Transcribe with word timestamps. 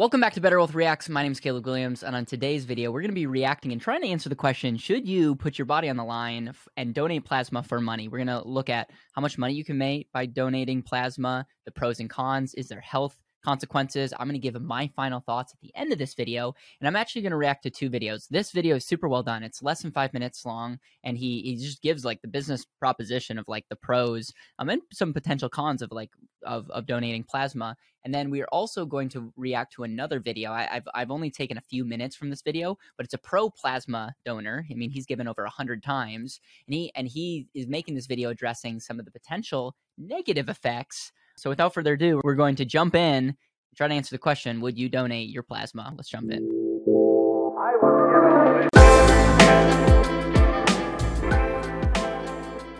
Welcome 0.00 0.22
back 0.22 0.32
to 0.32 0.40
Better 0.40 0.56
Wealth 0.56 0.72
Reacts. 0.72 1.10
My 1.10 1.22
name 1.22 1.32
is 1.32 1.40
Caleb 1.40 1.66
Williams, 1.66 2.02
and 2.02 2.16
on 2.16 2.24
today's 2.24 2.64
video, 2.64 2.90
we're 2.90 3.02
going 3.02 3.10
to 3.10 3.14
be 3.14 3.26
reacting 3.26 3.70
and 3.70 3.78
trying 3.78 4.00
to 4.00 4.08
answer 4.08 4.30
the 4.30 4.34
question 4.34 4.78
Should 4.78 5.06
you 5.06 5.34
put 5.36 5.58
your 5.58 5.66
body 5.66 5.90
on 5.90 5.98
the 5.98 6.04
line 6.04 6.54
and 6.78 6.94
donate 6.94 7.26
plasma 7.26 7.62
for 7.62 7.82
money? 7.82 8.08
We're 8.08 8.24
going 8.24 8.28
to 8.28 8.48
look 8.48 8.70
at 8.70 8.88
how 9.12 9.20
much 9.20 9.36
money 9.36 9.52
you 9.52 9.62
can 9.62 9.76
make 9.76 10.10
by 10.10 10.24
donating 10.24 10.80
plasma, 10.80 11.46
the 11.66 11.70
pros 11.70 12.00
and 12.00 12.08
cons. 12.08 12.54
Is 12.54 12.68
there 12.68 12.80
health 12.80 13.14
consequences. 13.44 14.12
I'm 14.18 14.28
going 14.28 14.40
to 14.40 14.50
give 14.50 14.60
my 14.60 14.90
final 14.94 15.20
thoughts 15.20 15.52
at 15.52 15.60
the 15.60 15.72
end 15.74 15.92
of 15.92 15.98
this 15.98 16.14
video, 16.14 16.54
and 16.80 16.88
I'm 16.88 16.96
actually 16.96 17.22
going 17.22 17.30
to 17.30 17.36
react 17.36 17.62
to 17.64 17.70
two 17.70 17.90
videos. 17.90 18.28
This 18.28 18.50
video 18.52 18.76
is 18.76 18.84
super 18.84 19.08
well 19.08 19.22
done. 19.22 19.42
It's 19.42 19.62
less 19.62 19.82
than 19.82 19.92
five 19.92 20.12
minutes 20.12 20.44
long, 20.44 20.78
and 21.04 21.16
he 21.16 21.42
he 21.42 21.56
just 21.56 21.82
gives 21.82 22.04
like 22.04 22.22
the 22.22 22.28
business 22.28 22.66
proposition 22.78 23.38
of 23.38 23.48
like 23.48 23.64
the 23.68 23.76
pros 23.76 24.32
um, 24.58 24.68
and 24.68 24.82
some 24.92 25.12
potential 25.12 25.48
cons 25.48 25.82
of 25.82 25.92
like 25.92 26.10
of 26.44 26.70
of 26.70 26.86
donating 26.86 27.24
plasma. 27.24 27.76
And 28.04 28.14
then 28.14 28.30
we 28.30 28.40
are 28.40 28.48
also 28.50 28.86
going 28.86 29.10
to 29.10 29.30
react 29.36 29.74
to 29.74 29.82
another 29.82 30.20
video. 30.20 30.52
I, 30.52 30.62
have 30.62 30.88
I've 30.94 31.10
only 31.10 31.30
taken 31.30 31.58
a 31.58 31.62
few 31.62 31.84
minutes 31.84 32.16
from 32.16 32.30
this 32.30 32.40
video, 32.40 32.78
but 32.96 33.04
it's 33.04 33.14
a 33.14 33.18
pro 33.18 33.50
plasma 33.50 34.14
donor. 34.24 34.66
I 34.70 34.74
mean, 34.74 34.90
he's 34.90 35.04
given 35.04 35.28
over 35.28 35.44
a 35.44 35.50
hundred 35.50 35.82
times, 35.82 36.40
and 36.66 36.74
he 36.74 36.92
and 36.94 37.08
he 37.08 37.46
is 37.54 37.66
making 37.66 37.94
this 37.94 38.06
video 38.06 38.30
addressing 38.30 38.80
some 38.80 38.98
of 38.98 39.04
the 39.04 39.10
potential 39.10 39.76
negative 39.98 40.48
effects 40.48 41.12
so 41.40 41.48
without 41.48 41.72
further 41.72 41.94
ado, 41.94 42.20
we're 42.22 42.34
going 42.34 42.54
to 42.56 42.66
jump 42.66 42.94
in, 42.94 43.34
try 43.74 43.88
to 43.88 43.94
answer 43.94 44.14
the 44.14 44.18
question 44.18 44.60
Would 44.60 44.78
you 44.78 44.90
donate 44.90 45.30
your 45.30 45.42
plasma? 45.42 45.90
Let's 45.96 46.10
jump 46.10 46.30
in. 46.30 46.46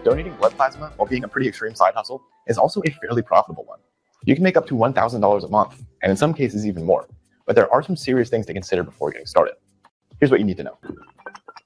Donating 0.04 0.34
blood 0.34 0.54
plasma, 0.56 0.92
while 0.96 1.08
being 1.08 1.24
a 1.24 1.28
pretty 1.28 1.48
extreme 1.48 1.74
side 1.74 1.94
hustle, 1.94 2.22
is 2.48 2.58
also 2.58 2.82
a 2.86 2.90
fairly 3.00 3.22
profitable 3.22 3.64
one. 3.64 3.78
You 4.26 4.34
can 4.34 4.44
make 4.44 4.58
up 4.58 4.66
to 4.66 4.74
$1,000 4.74 5.44
a 5.44 5.48
month, 5.48 5.82
and 6.02 6.10
in 6.10 6.16
some 6.18 6.34
cases 6.34 6.66
even 6.66 6.84
more. 6.84 7.08
But 7.46 7.56
there 7.56 7.72
are 7.72 7.82
some 7.82 7.96
serious 7.96 8.28
things 8.28 8.44
to 8.44 8.52
consider 8.52 8.82
before 8.82 9.10
getting 9.10 9.26
started. 9.26 9.54
Here's 10.18 10.30
what 10.30 10.38
you 10.38 10.44
need 10.44 10.58
to 10.58 10.64
know. 10.64 10.78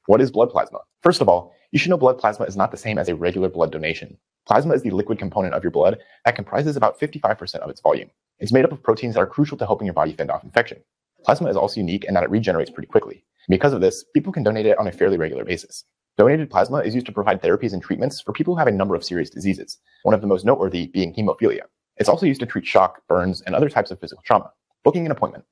What 0.07 0.21
is 0.21 0.31
blood 0.31 0.51
plasma? 0.51 0.81
First 1.03 1.23
of 1.23 1.29
all, 1.31 1.55
you 1.73 1.79
should 1.79 1.89
know 1.89 1.97
blood 1.97 2.19
plasma 2.19 2.45
is 2.45 2.57
not 2.57 2.71
the 2.71 2.77
same 2.77 2.99
as 2.99 3.09
a 3.09 3.17
regular 3.17 3.49
blood 3.49 3.73
donation. 3.73 4.19
Plasma 4.47 4.75
is 4.75 4.83
the 4.83 4.91
liquid 4.91 5.19
component 5.19 5.55
of 5.55 5.65
your 5.65 5.71
blood 5.71 5.99
that 6.27 6.37
comprises 6.37 6.77
about 6.77 7.01
55% 7.01 7.55
of 7.57 7.71
its 7.71 7.81
volume. 7.81 8.11
It's 8.39 8.53
made 8.53 8.67
up 8.67 8.73
of 8.73 8.83
proteins 8.83 9.15
that 9.15 9.21
are 9.21 9.27
crucial 9.27 9.57
to 9.57 9.65
helping 9.65 9.87
your 9.87 9.95
body 9.95 10.13
fend 10.13 10.31
off 10.31 10.45
infection. 10.45 10.83
Plasma 11.25 11.49
is 11.49 11.57
also 11.57 11.81
unique 11.81 12.05
in 12.05 12.13
that 12.15 12.23
it 12.23 12.31
regenerates 12.31 12.71
pretty 12.71 12.87
quickly. 12.87 13.25
Because 13.49 13.73
of 13.73 13.81
this, 13.81 14.05
people 14.15 14.33
can 14.33 14.43
donate 14.43 14.67
it 14.67 14.79
on 14.79 14.87
a 14.87 14.93
fairly 14.93 15.17
regular 15.17 15.45
basis. 15.45 15.85
Donated 16.19 16.51
plasma 16.51 16.79
is 16.79 16.95
used 16.95 17.07
to 17.07 17.13
provide 17.13 17.41
therapies 17.41 17.73
and 17.73 17.83
treatments 17.83 18.21
for 18.21 18.33
people 18.33 18.55
who 18.55 18.59
have 18.59 18.69
a 18.69 18.73
number 18.73 18.95
of 18.95 19.05
serious 19.05 19.31
diseases, 19.31 19.79
one 20.03 20.15
of 20.15 20.21
the 20.21 20.27
most 20.27 20.45
noteworthy 20.45 20.87
being 20.87 21.15
hemophilia. 21.15 21.63
It's 21.97 22.11
also 22.11 22.27
used 22.27 22.41
to 22.41 22.47
treat 22.47 22.67
shock, 22.67 23.01
burns, 23.09 23.41
and 23.41 23.55
other 23.55 23.71
types 23.71 23.91
of 23.91 24.01
physical 24.01 24.23
trauma. 24.27 24.53
Booking 24.85 25.07
an 25.07 25.13
appointment. 25.13 25.45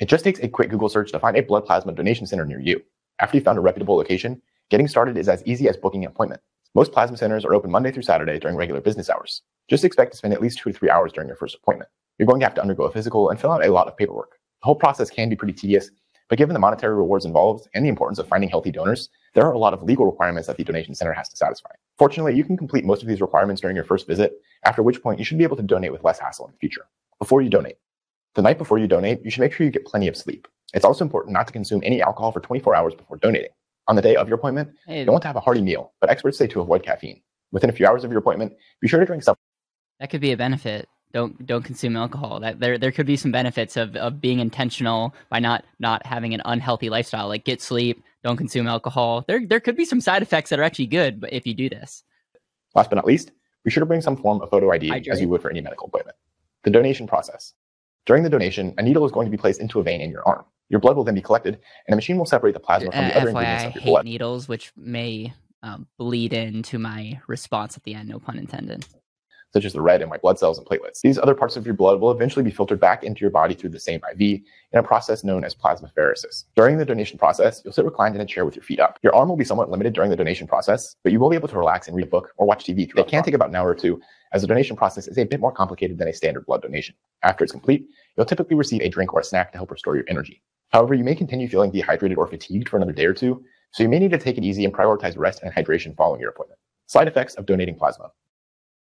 It 0.00 0.08
just 0.08 0.24
takes 0.24 0.40
a 0.40 0.48
quick 0.48 0.70
Google 0.70 0.88
search 0.88 1.12
to 1.12 1.20
find 1.20 1.36
a 1.36 1.42
blood 1.42 1.64
plasma 1.64 1.92
donation 1.92 2.26
center 2.26 2.44
near 2.44 2.60
you. 2.60 2.82
After 3.20 3.36
you've 3.36 3.44
found 3.44 3.58
a 3.58 3.62
reputable 3.62 3.96
location, 3.96 4.40
getting 4.70 4.86
started 4.86 5.16
is 5.16 5.28
as 5.28 5.42
easy 5.44 5.68
as 5.68 5.76
booking 5.76 6.04
an 6.04 6.10
appointment. 6.10 6.40
Most 6.74 6.92
plasma 6.92 7.16
centers 7.16 7.44
are 7.44 7.54
open 7.54 7.70
Monday 7.70 7.90
through 7.90 8.02
Saturday 8.02 8.38
during 8.38 8.56
regular 8.56 8.80
business 8.80 9.10
hours. 9.10 9.42
Just 9.68 9.84
expect 9.84 10.12
to 10.12 10.18
spend 10.18 10.34
at 10.34 10.40
least 10.40 10.58
two 10.58 10.70
to 10.70 10.78
three 10.78 10.90
hours 10.90 11.12
during 11.12 11.26
your 11.26 11.36
first 11.36 11.56
appointment. 11.56 11.90
You're 12.18 12.28
going 12.28 12.38
to 12.40 12.46
have 12.46 12.54
to 12.54 12.62
undergo 12.62 12.84
a 12.84 12.92
physical 12.92 13.30
and 13.30 13.40
fill 13.40 13.50
out 13.50 13.64
a 13.64 13.72
lot 13.72 13.88
of 13.88 13.96
paperwork. 13.96 14.32
The 14.60 14.66
whole 14.66 14.76
process 14.76 15.10
can 15.10 15.28
be 15.28 15.36
pretty 15.36 15.52
tedious, 15.52 15.90
but 16.28 16.38
given 16.38 16.54
the 16.54 16.60
monetary 16.60 16.94
rewards 16.94 17.24
involved 17.24 17.68
and 17.74 17.84
the 17.84 17.88
importance 17.88 18.20
of 18.20 18.28
finding 18.28 18.50
healthy 18.50 18.70
donors, 18.70 19.08
there 19.34 19.44
are 19.44 19.52
a 19.52 19.58
lot 19.58 19.74
of 19.74 19.82
legal 19.82 20.06
requirements 20.06 20.46
that 20.46 20.56
the 20.56 20.64
donation 20.64 20.94
center 20.94 21.12
has 21.12 21.28
to 21.30 21.36
satisfy. 21.36 21.70
Fortunately, 21.96 22.36
you 22.36 22.44
can 22.44 22.56
complete 22.56 22.84
most 22.84 23.02
of 23.02 23.08
these 23.08 23.20
requirements 23.20 23.60
during 23.60 23.74
your 23.74 23.84
first 23.84 24.06
visit, 24.06 24.34
after 24.64 24.84
which 24.84 25.02
point 25.02 25.18
you 25.18 25.24
should 25.24 25.38
be 25.38 25.44
able 25.44 25.56
to 25.56 25.62
donate 25.62 25.90
with 25.90 26.04
less 26.04 26.20
hassle 26.20 26.46
in 26.46 26.52
the 26.52 26.58
future. 26.58 26.86
Before 27.18 27.42
you 27.42 27.50
donate, 27.50 27.78
the 28.34 28.42
night 28.42 28.58
before 28.58 28.78
you 28.78 28.86
donate, 28.86 29.24
you 29.24 29.30
should 29.30 29.40
make 29.40 29.52
sure 29.52 29.64
you 29.64 29.72
get 29.72 29.86
plenty 29.86 30.06
of 30.06 30.16
sleep. 30.16 30.46
It's 30.74 30.84
also 30.84 31.04
important 31.04 31.32
not 31.32 31.46
to 31.46 31.52
consume 31.52 31.80
any 31.84 32.02
alcohol 32.02 32.32
for 32.32 32.40
24 32.40 32.74
hours 32.74 32.94
before 32.94 33.16
donating. 33.16 33.50
On 33.86 33.96
the 33.96 34.02
day 34.02 34.16
of 34.16 34.28
your 34.28 34.36
appointment, 34.36 34.70
hey, 34.86 35.04
you 35.04 35.10
want 35.10 35.22
to 35.22 35.28
have 35.28 35.36
a 35.36 35.40
hearty 35.40 35.62
meal, 35.62 35.94
but 36.00 36.10
experts 36.10 36.36
say 36.36 36.46
to 36.48 36.60
avoid 36.60 36.82
caffeine. 36.82 37.22
Within 37.52 37.70
a 37.70 37.72
few 37.72 37.86
hours 37.86 38.04
of 38.04 38.10
your 38.10 38.18
appointment, 38.18 38.52
be 38.82 38.88
sure 38.88 39.00
to 39.00 39.06
drink 39.06 39.22
something. 39.22 39.40
That 39.98 40.10
could 40.10 40.20
be 40.20 40.32
a 40.32 40.36
benefit. 40.36 40.86
Don't 41.14 41.46
don't 41.46 41.62
consume 41.62 41.96
alcohol. 41.96 42.40
That 42.40 42.60
there 42.60 42.76
there 42.76 42.92
could 42.92 43.06
be 43.06 43.16
some 43.16 43.32
benefits 43.32 43.78
of, 43.78 43.96
of 43.96 44.20
being 44.20 44.40
intentional 44.40 45.14
by 45.30 45.38
not 45.38 45.64
not 45.78 46.04
having 46.04 46.34
an 46.34 46.42
unhealthy 46.44 46.90
lifestyle. 46.90 47.28
Like 47.28 47.44
get 47.44 47.62
sleep, 47.62 48.04
don't 48.22 48.36
consume 48.36 48.66
alcohol. 48.66 49.24
There 49.26 49.46
there 49.46 49.60
could 49.60 49.76
be 49.76 49.86
some 49.86 50.02
side 50.02 50.20
effects 50.20 50.50
that 50.50 50.60
are 50.60 50.64
actually 50.64 50.88
good, 50.88 51.18
but 51.18 51.32
if 51.32 51.46
you 51.46 51.54
do 51.54 51.70
this. 51.70 52.04
Last 52.74 52.90
but 52.90 52.96
not 52.96 53.06
least, 53.06 53.30
be 53.64 53.70
sure 53.70 53.80
to 53.80 53.86
bring 53.86 54.02
some 54.02 54.18
form 54.18 54.42
of 54.42 54.50
photo 54.50 54.70
ID 54.70 55.08
as 55.10 55.18
you 55.18 55.28
would 55.30 55.40
for 55.40 55.50
any 55.50 55.62
medical 55.62 55.86
appointment. 55.86 56.16
The 56.64 56.70
donation 56.70 57.06
process. 57.06 57.54
During 58.04 58.22
the 58.22 58.30
donation, 58.30 58.74
a 58.76 58.82
needle 58.82 59.06
is 59.06 59.12
going 59.12 59.26
to 59.26 59.30
be 59.30 59.38
placed 59.38 59.60
into 59.60 59.80
a 59.80 59.82
vein 59.82 60.02
in 60.02 60.10
your 60.10 60.26
arm. 60.28 60.44
Your 60.68 60.80
blood 60.80 60.96
will 60.96 61.04
then 61.04 61.14
be 61.14 61.22
collected, 61.22 61.58
and 61.86 61.94
a 61.94 61.96
machine 61.96 62.18
will 62.18 62.26
separate 62.26 62.52
the 62.52 62.60
plasma 62.60 62.90
from 62.92 63.08
the 63.08 63.16
uh, 63.16 63.20
other 63.20 63.32
FYI, 63.32 63.40
ingredients 63.40 63.64
of 63.64 63.74
your 63.74 63.82
hate 63.82 63.90
blood. 63.90 64.04
needles, 64.04 64.48
which 64.48 64.72
may 64.76 65.32
um, 65.62 65.86
bleed 65.96 66.32
into 66.32 66.78
my 66.78 67.20
response 67.26 67.76
at 67.76 67.84
the 67.84 67.94
end. 67.94 68.08
No 68.08 68.18
pun 68.18 68.38
intended. 68.38 68.86
Such 69.54 69.64
as 69.64 69.72
the 69.72 69.80
red 69.80 70.02
and 70.02 70.10
white 70.10 70.20
blood 70.20 70.38
cells 70.38 70.58
and 70.58 70.66
platelets. 70.66 71.00
These 71.00 71.18
other 71.18 71.34
parts 71.34 71.56
of 71.56 71.64
your 71.64 71.74
blood 71.74 72.02
will 72.02 72.10
eventually 72.10 72.42
be 72.42 72.50
filtered 72.50 72.78
back 72.78 73.02
into 73.02 73.22
your 73.22 73.30
body 73.30 73.54
through 73.54 73.70
the 73.70 73.80
same 73.80 73.98
IV 74.12 74.20
in 74.20 74.42
a 74.78 74.82
process 74.82 75.24
known 75.24 75.42
as 75.42 75.54
plasmapheresis. 75.54 76.44
During 76.54 76.76
the 76.76 76.84
donation 76.84 77.18
process, 77.18 77.62
you'll 77.64 77.72
sit 77.72 77.86
reclined 77.86 78.14
in 78.14 78.20
a 78.20 78.26
chair 78.26 78.44
with 78.44 78.56
your 78.56 78.62
feet 78.62 78.78
up. 78.78 78.98
Your 79.02 79.14
arm 79.14 79.30
will 79.30 79.38
be 79.38 79.44
somewhat 79.44 79.70
limited 79.70 79.94
during 79.94 80.10
the 80.10 80.16
donation 80.16 80.46
process, 80.46 80.96
but 81.02 81.12
you 81.12 81.18
will 81.18 81.30
be 81.30 81.36
able 81.36 81.48
to 81.48 81.56
relax 81.56 81.88
and 81.88 81.96
read 81.96 82.06
a 82.06 82.10
book 82.10 82.34
or 82.36 82.46
watch 82.46 82.66
TV. 82.66 82.94
It 82.94 83.08
can 83.08 83.22
take 83.22 83.32
about 83.32 83.48
an 83.48 83.56
hour 83.56 83.70
or 83.70 83.74
two, 83.74 83.98
as 84.34 84.42
the 84.42 84.48
donation 84.48 84.76
process 84.76 85.08
is 85.08 85.16
a 85.16 85.24
bit 85.24 85.40
more 85.40 85.50
complicated 85.50 85.96
than 85.96 86.08
a 86.08 86.12
standard 86.12 86.44
blood 86.44 86.60
donation. 86.60 86.94
After 87.22 87.42
it's 87.42 87.52
complete, 87.52 87.88
you'll 88.18 88.26
typically 88.26 88.54
receive 88.54 88.82
a 88.82 88.90
drink 88.90 89.14
or 89.14 89.20
a 89.20 89.24
snack 89.24 89.52
to 89.52 89.58
help 89.58 89.70
restore 89.70 89.96
your 89.96 90.04
energy. 90.08 90.42
However, 90.70 90.94
you 90.94 91.04
may 91.04 91.14
continue 91.14 91.48
feeling 91.48 91.70
dehydrated 91.70 92.18
or 92.18 92.26
fatigued 92.26 92.68
for 92.68 92.76
another 92.76 92.92
day 92.92 93.06
or 93.06 93.14
two, 93.14 93.44
so 93.72 93.82
you 93.82 93.88
may 93.88 93.98
need 93.98 94.10
to 94.10 94.18
take 94.18 94.38
it 94.38 94.44
easy 94.44 94.64
and 94.64 94.74
prioritize 94.74 95.16
rest 95.16 95.42
and 95.42 95.52
hydration 95.52 95.96
following 95.96 96.20
your 96.20 96.30
appointment. 96.30 96.60
Side 96.86 97.08
effects 97.08 97.34
of 97.34 97.46
donating 97.46 97.76
plasma. 97.76 98.10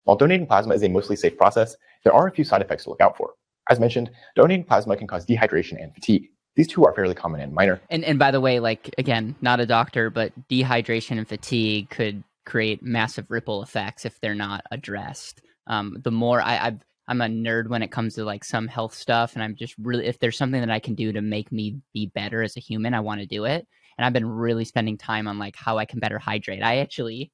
While 0.04 0.16
donating 0.16 0.46
plasma 0.46 0.74
is 0.74 0.82
a 0.82 0.88
mostly 0.88 1.16
safe 1.16 1.36
process, 1.36 1.76
there 2.04 2.12
are 2.12 2.28
a 2.28 2.30
few 2.30 2.44
side 2.44 2.62
effects 2.62 2.84
to 2.84 2.90
look 2.90 3.00
out 3.00 3.16
for. 3.16 3.34
As 3.68 3.80
mentioned, 3.80 4.10
donating 4.36 4.64
plasma 4.64 4.96
can 4.96 5.08
cause 5.08 5.26
dehydration 5.26 5.82
and 5.82 5.92
fatigue. 5.92 6.28
These 6.54 6.68
two 6.68 6.84
are 6.86 6.94
fairly 6.94 7.14
common 7.14 7.40
and 7.40 7.52
minor. 7.52 7.80
And 7.90 8.04
and 8.04 8.18
by 8.18 8.30
the 8.30 8.40
way, 8.40 8.60
like 8.60 8.94
again, 8.96 9.34
not 9.40 9.60
a 9.60 9.66
doctor, 9.66 10.08
but 10.08 10.32
dehydration 10.48 11.18
and 11.18 11.28
fatigue 11.28 11.90
could 11.90 12.22
create 12.46 12.82
massive 12.82 13.26
ripple 13.28 13.62
effects 13.62 14.04
if 14.04 14.20
they're 14.20 14.34
not 14.34 14.64
addressed. 14.70 15.42
Um, 15.66 15.98
the 16.02 16.12
more 16.12 16.40
I, 16.40 16.58
I've 16.58 16.85
I'm 17.08 17.20
a 17.20 17.26
nerd 17.26 17.68
when 17.68 17.82
it 17.82 17.92
comes 17.92 18.14
to 18.14 18.24
like 18.24 18.44
some 18.44 18.66
health 18.68 18.94
stuff, 18.94 19.34
and 19.34 19.42
I'm 19.42 19.54
just 19.54 19.74
really 19.78 20.06
if 20.06 20.18
there's 20.18 20.38
something 20.38 20.60
that 20.60 20.70
I 20.70 20.80
can 20.80 20.94
do 20.94 21.12
to 21.12 21.22
make 21.22 21.52
me 21.52 21.76
be 21.94 22.06
better 22.06 22.42
as 22.42 22.56
a 22.56 22.60
human, 22.60 22.94
I 22.94 23.00
want 23.00 23.20
to 23.20 23.26
do 23.26 23.44
it. 23.44 23.66
And 23.98 24.04
I've 24.04 24.12
been 24.12 24.28
really 24.28 24.64
spending 24.64 24.98
time 24.98 25.26
on 25.28 25.38
like 25.38 25.56
how 25.56 25.78
I 25.78 25.84
can 25.84 26.00
better 26.00 26.18
hydrate. 26.18 26.62
I 26.62 26.78
actually 26.78 27.30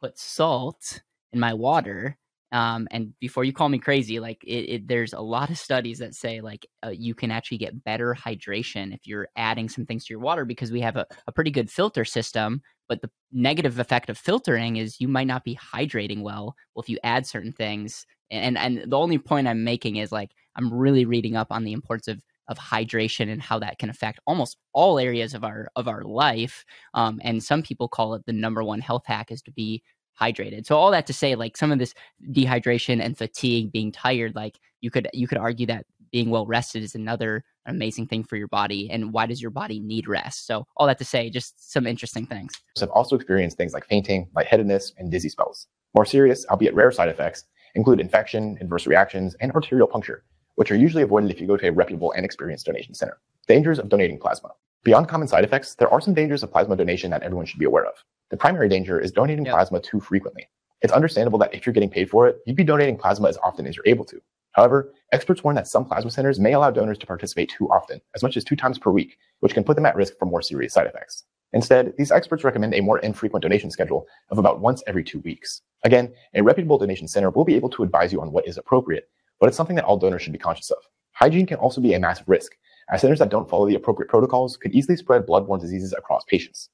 put 0.00 0.18
salt 0.18 1.00
in 1.32 1.40
my 1.40 1.54
water. 1.54 2.16
Um, 2.52 2.88
and 2.90 3.12
before 3.20 3.44
you 3.44 3.52
call 3.52 3.68
me 3.68 3.78
crazy, 3.78 4.20
like 4.20 4.42
it, 4.44 4.70
it 4.70 4.88
there's 4.88 5.12
a 5.12 5.20
lot 5.20 5.50
of 5.50 5.58
studies 5.58 5.98
that 5.98 6.14
say 6.14 6.40
like 6.40 6.66
uh, 6.84 6.90
you 6.90 7.14
can 7.14 7.30
actually 7.30 7.58
get 7.58 7.84
better 7.84 8.14
hydration 8.14 8.94
if 8.94 9.06
you're 9.06 9.28
adding 9.36 9.68
some 9.68 9.84
things 9.84 10.06
to 10.06 10.12
your 10.12 10.20
water 10.20 10.44
because 10.44 10.70
we 10.72 10.80
have 10.80 10.96
a, 10.96 11.06
a 11.26 11.32
pretty 11.32 11.50
good 11.50 11.70
filter 11.70 12.04
system. 12.04 12.62
But 12.88 13.02
the 13.02 13.10
negative 13.32 13.80
effect 13.80 14.08
of 14.10 14.16
filtering 14.16 14.76
is 14.76 15.00
you 15.00 15.08
might 15.08 15.26
not 15.26 15.44
be 15.44 15.56
hydrating 15.56 16.22
well. 16.22 16.54
Well, 16.74 16.82
if 16.82 16.88
you 16.88 16.98
add 17.02 17.26
certain 17.26 17.52
things, 17.52 18.06
and 18.30 18.58
and 18.58 18.90
the 18.90 18.98
only 18.98 19.18
point 19.18 19.48
I'm 19.48 19.64
making 19.64 19.96
is 19.96 20.12
like 20.12 20.30
I'm 20.56 20.72
really 20.72 21.04
reading 21.04 21.36
up 21.36 21.48
on 21.50 21.64
the 21.64 21.72
importance 21.72 22.08
of 22.08 22.22
of 22.48 22.58
hydration 22.58 23.30
and 23.30 23.42
how 23.42 23.58
that 23.58 23.78
can 23.78 23.90
affect 23.90 24.20
almost 24.26 24.56
all 24.72 24.98
areas 24.98 25.34
of 25.34 25.44
our 25.44 25.68
of 25.76 25.88
our 25.88 26.02
life. 26.02 26.64
Um, 26.94 27.20
and 27.22 27.42
some 27.42 27.62
people 27.62 27.88
call 27.88 28.14
it 28.14 28.24
the 28.26 28.32
number 28.32 28.62
one 28.62 28.80
health 28.80 29.04
hack 29.06 29.30
is 29.30 29.42
to 29.42 29.52
be 29.52 29.82
hydrated. 30.20 30.66
So 30.66 30.76
all 30.76 30.90
that 30.92 31.06
to 31.08 31.12
say, 31.12 31.34
like 31.34 31.56
some 31.56 31.72
of 31.72 31.78
this 31.78 31.94
dehydration 32.30 33.02
and 33.02 33.18
fatigue, 33.18 33.72
being 33.72 33.92
tired, 33.92 34.34
like 34.34 34.58
you 34.80 34.90
could 34.90 35.08
you 35.12 35.26
could 35.28 35.38
argue 35.38 35.66
that 35.66 35.86
being 36.12 36.30
well 36.30 36.46
rested 36.46 36.82
is 36.82 36.94
another 36.94 37.44
amazing 37.66 38.06
thing 38.06 38.22
for 38.22 38.36
your 38.36 38.48
body. 38.48 38.88
And 38.90 39.12
why 39.12 39.26
does 39.26 39.42
your 39.42 39.50
body 39.50 39.80
need 39.80 40.06
rest? 40.06 40.46
So 40.46 40.66
all 40.76 40.86
that 40.86 40.98
to 40.98 41.04
say, 41.04 41.28
just 41.30 41.72
some 41.72 41.86
interesting 41.86 42.26
things. 42.26 42.54
So 42.76 42.86
I've 42.86 42.92
also 42.92 43.16
experienced 43.16 43.56
things 43.56 43.72
like 43.72 43.86
fainting, 43.86 44.28
lightheadedness, 44.34 44.92
and 44.98 45.10
dizzy 45.10 45.28
spells. 45.28 45.66
More 45.94 46.04
serious, 46.04 46.46
albeit 46.46 46.74
rare 46.74 46.92
side 46.92 47.08
effects 47.08 47.44
include 47.76 48.00
infection, 48.00 48.58
adverse 48.60 48.86
reactions, 48.86 49.36
and 49.40 49.52
arterial 49.52 49.86
puncture, 49.86 50.24
which 50.56 50.70
are 50.70 50.76
usually 50.76 51.02
avoided 51.02 51.30
if 51.30 51.40
you 51.40 51.46
go 51.46 51.56
to 51.56 51.68
a 51.68 51.72
reputable 51.72 52.12
and 52.12 52.24
experienced 52.24 52.66
donation 52.66 52.94
center. 52.94 53.18
Dangers 53.46 53.78
of 53.78 53.88
donating 53.88 54.18
plasma. 54.18 54.48
Beyond 54.82 55.08
common 55.08 55.28
side 55.28 55.44
effects, 55.44 55.74
there 55.74 55.88
are 55.88 56.00
some 56.00 56.14
dangers 56.14 56.42
of 56.42 56.50
plasma 56.50 56.74
donation 56.74 57.10
that 57.10 57.22
everyone 57.22 57.46
should 57.46 57.60
be 57.60 57.66
aware 57.66 57.84
of. 57.84 57.94
The 58.30 58.36
primary 58.36 58.68
danger 58.68 58.98
is 58.98 59.12
donating 59.12 59.44
yep. 59.44 59.54
plasma 59.54 59.80
too 59.80 60.00
frequently. 60.00 60.48
It's 60.82 60.92
understandable 60.92 61.38
that 61.38 61.54
if 61.54 61.66
you're 61.66 61.72
getting 61.72 61.90
paid 61.90 62.10
for 62.10 62.26
it, 62.26 62.38
you'd 62.46 62.56
be 62.56 62.64
donating 62.64 62.96
plasma 62.96 63.28
as 63.28 63.38
often 63.38 63.66
as 63.66 63.76
you're 63.76 63.86
able 63.86 64.04
to. 64.06 64.20
However, 64.52 64.92
experts 65.12 65.44
warn 65.44 65.56
that 65.56 65.68
some 65.68 65.84
plasma 65.84 66.10
centers 66.10 66.40
may 66.40 66.54
allow 66.54 66.70
donors 66.70 66.98
to 66.98 67.06
participate 67.06 67.52
too 67.56 67.68
often, 67.68 68.00
as 68.14 68.22
much 68.22 68.38
as 68.38 68.44
two 68.44 68.56
times 68.56 68.78
per 68.78 68.90
week, 68.90 69.18
which 69.40 69.52
can 69.52 69.64
put 69.64 69.76
them 69.76 69.86
at 69.86 69.94
risk 69.94 70.14
for 70.18 70.24
more 70.24 70.40
serious 70.40 70.72
side 70.72 70.86
effects. 70.86 71.24
Instead, 71.52 71.94
these 71.96 72.10
experts 72.10 72.44
recommend 72.44 72.74
a 72.74 72.80
more 72.80 72.98
infrequent 72.98 73.42
donation 73.42 73.70
schedule 73.70 74.06
of 74.30 74.38
about 74.38 74.60
once 74.60 74.82
every 74.86 75.04
two 75.04 75.20
weeks. 75.20 75.62
Again, 75.84 76.12
a 76.34 76.42
reputable 76.42 76.78
donation 76.78 77.08
center 77.08 77.30
will 77.30 77.44
be 77.44 77.54
able 77.54 77.70
to 77.70 77.82
advise 77.82 78.12
you 78.12 78.20
on 78.20 78.32
what 78.32 78.46
is 78.46 78.58
appropriate, 78.58 79.08
but 79.40 79.46
it's 79.46 79.56
something 79.56 79.76
that 79.76 79.84
all 79.84 79.96
donors 79.96 80.22
should 80.22 80.32
be 80.32 80.38
conscious 80.38 80.70
of. 80.70 80.78
Hygiene 81.12 81.46
can 81.46 81.58
also 81.58 81.80
be 81.80 81.94
a 81.94 82.00
massive 82.00 82.28
risk, 82.28 82.52
as 82.90 83.00
centers 83.00 83.18
that 83.20 83.30
don't 83.30 83.48
follow 83.48 83.66
the 83.66 83.74
appropriate 83.74 84.08
protocols 84.08 84.56
could 84.56 84.74
easily 84.74 84.96
spread 84.96 85.26
bloodborne 85.26 85.60
diseases 85.60 85.94
across 85.96 86.24
patients. 86.24 86.68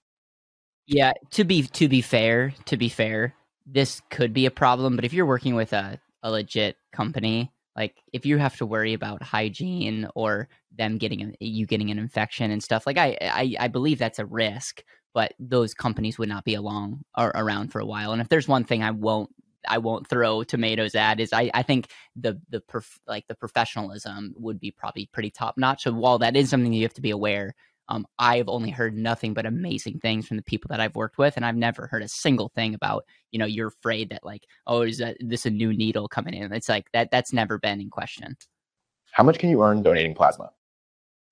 Yeah, 0.86 1.12
to 1.30 1.44
be 1.44 1.62
to 1.62 1.88
be 1.88 2.00
fair, 2.00 2.52
to 2.66 2.76
be 2.76 2.88
fair, 2.88 3.34
this 3.66 4.02
could 4.10 4.32
be 4.32 4.46
a 4.46 4.50
problem, 4.50 4.96
but 4.96 5.04
if 5.04 5.12
you're 5.12 5.26
working 5.26 5.54
with 5.54 5.72
a, 5.72 6.00
a 6.22 6.30
legit 6.30 6.76
company, 6.92 7.52
like 7.76 8.02
if 8.12 8.26
you 8.26 8.38
have 8.38 8.56
to 8.56 8.66
worry 8.66 8.92
about 8.92 9.22
hygiene 9.22 10.08
or 10.14 10.48
them 10.76 10.98
getting 10.98 11.34
you 11.40 11.66
getting 11.66 11.90
an 11.90 11.98
infection 11.98 12.50
and 12.50 12.62
stuff, 12.62 12.86
like 12.86 12.98
I, 12.98 13.16
I 13.20 13.54
I 13.60 13.69
believe 13.69 13.98
that's 13.98 14.19
a 14.19 14.26
risk, 14.26 14.82
but 15.14 15.34
those 15.38 15.74
companies 15.74 16.19
would 16.19 16.28
not 16.28 16.44
be 16.44 16.54
along 16.54 17.02
or 17.16 17.28
around 17.34 17.72
for 17.72 17.80
a 17.80 17.86
while. 17.86 18.12
And 18.12 18.20
if 18.20 18.28
there's 18.28 18.48
one 18.48 18.64
thing 18.64 18.82
I 18.82 18.90
won't 18.90 19.30
I 19.69 19.78
won't 19.78 20.08
throw 20.08 20.42
tomatoes 20.42 20.94
at 20.94 21.20
is 21.20 21.32
I, 21.32 21.50
I 21.54 21.62
think 21.62 21.88
the 22.16 22.40
the 22.50 22.60
prof, 22.60 22.98
like 23.06 23.26
the 23.28 23.34
professionalism 23.34 24.34
would 24.36 24.60
be 24.60 24.70
probably 24.70 25.08
pretty 25.12 25.30
top 25.30 25.56
notch. 25.56 25.84
So 25.84 25.92
while 25.92 26.19
that 26.19 26.36
is 26.36 26.50
something 26.50 26.72
you 26.72 26.82
have 26.82 26.94
to 26.94 27.00
be 27.00 27.10
aware, 27.10 27.54
um, 27.88 28.06
I've 28.19 28.49
only 28.49 28.70
heard 28.70 28.96
nothing 28.96 29.34
but 29.34 29.46
amazing 29.46 30.00
things 30.00 30.26
from 30.26 30.37
the 30.37 30.43
people 30.43 30.69
that 30.70 30.81
I've 30.81 30.94
worked 30.94 31.19
with, 31.19 31.37
and 31.37 31.44
I've 31.44 31.56
never 31.56 31.87
heard 31.87 32.02
a 32.02 32.08
single 32.08 32.50
thing 32.55 32.75
about 32.75 33.05
you 33.31 33.38
know 33.38 33.46
you're 33.46 33.69
afraid 33.69 34.11
that 34.11 34.25
like 34.25 34.46
oh 34.67 34.82
is 34.82 34.99
that 34.99 35.17
this 35.20 35.46
a 35.46 35.50
new 35.50 35.73
needle 35.73 36.08
coming 36.08 36.34
in? 36.34 36.52
It's 36.52 36.69
like 36.69 36.87
that 36.93 37.11
that's 37.11 37.32
never 37.32 37.58
been 37.58 37.81
in 37.81 37.90
question. 37.90 38.37
How 39.12 39.25
much 39.25 39.38
can 39.38 39.50
you 39.50 39.62
earn 39.62 39.82
donating 39.82 40.14
plasma? 40.14 40.50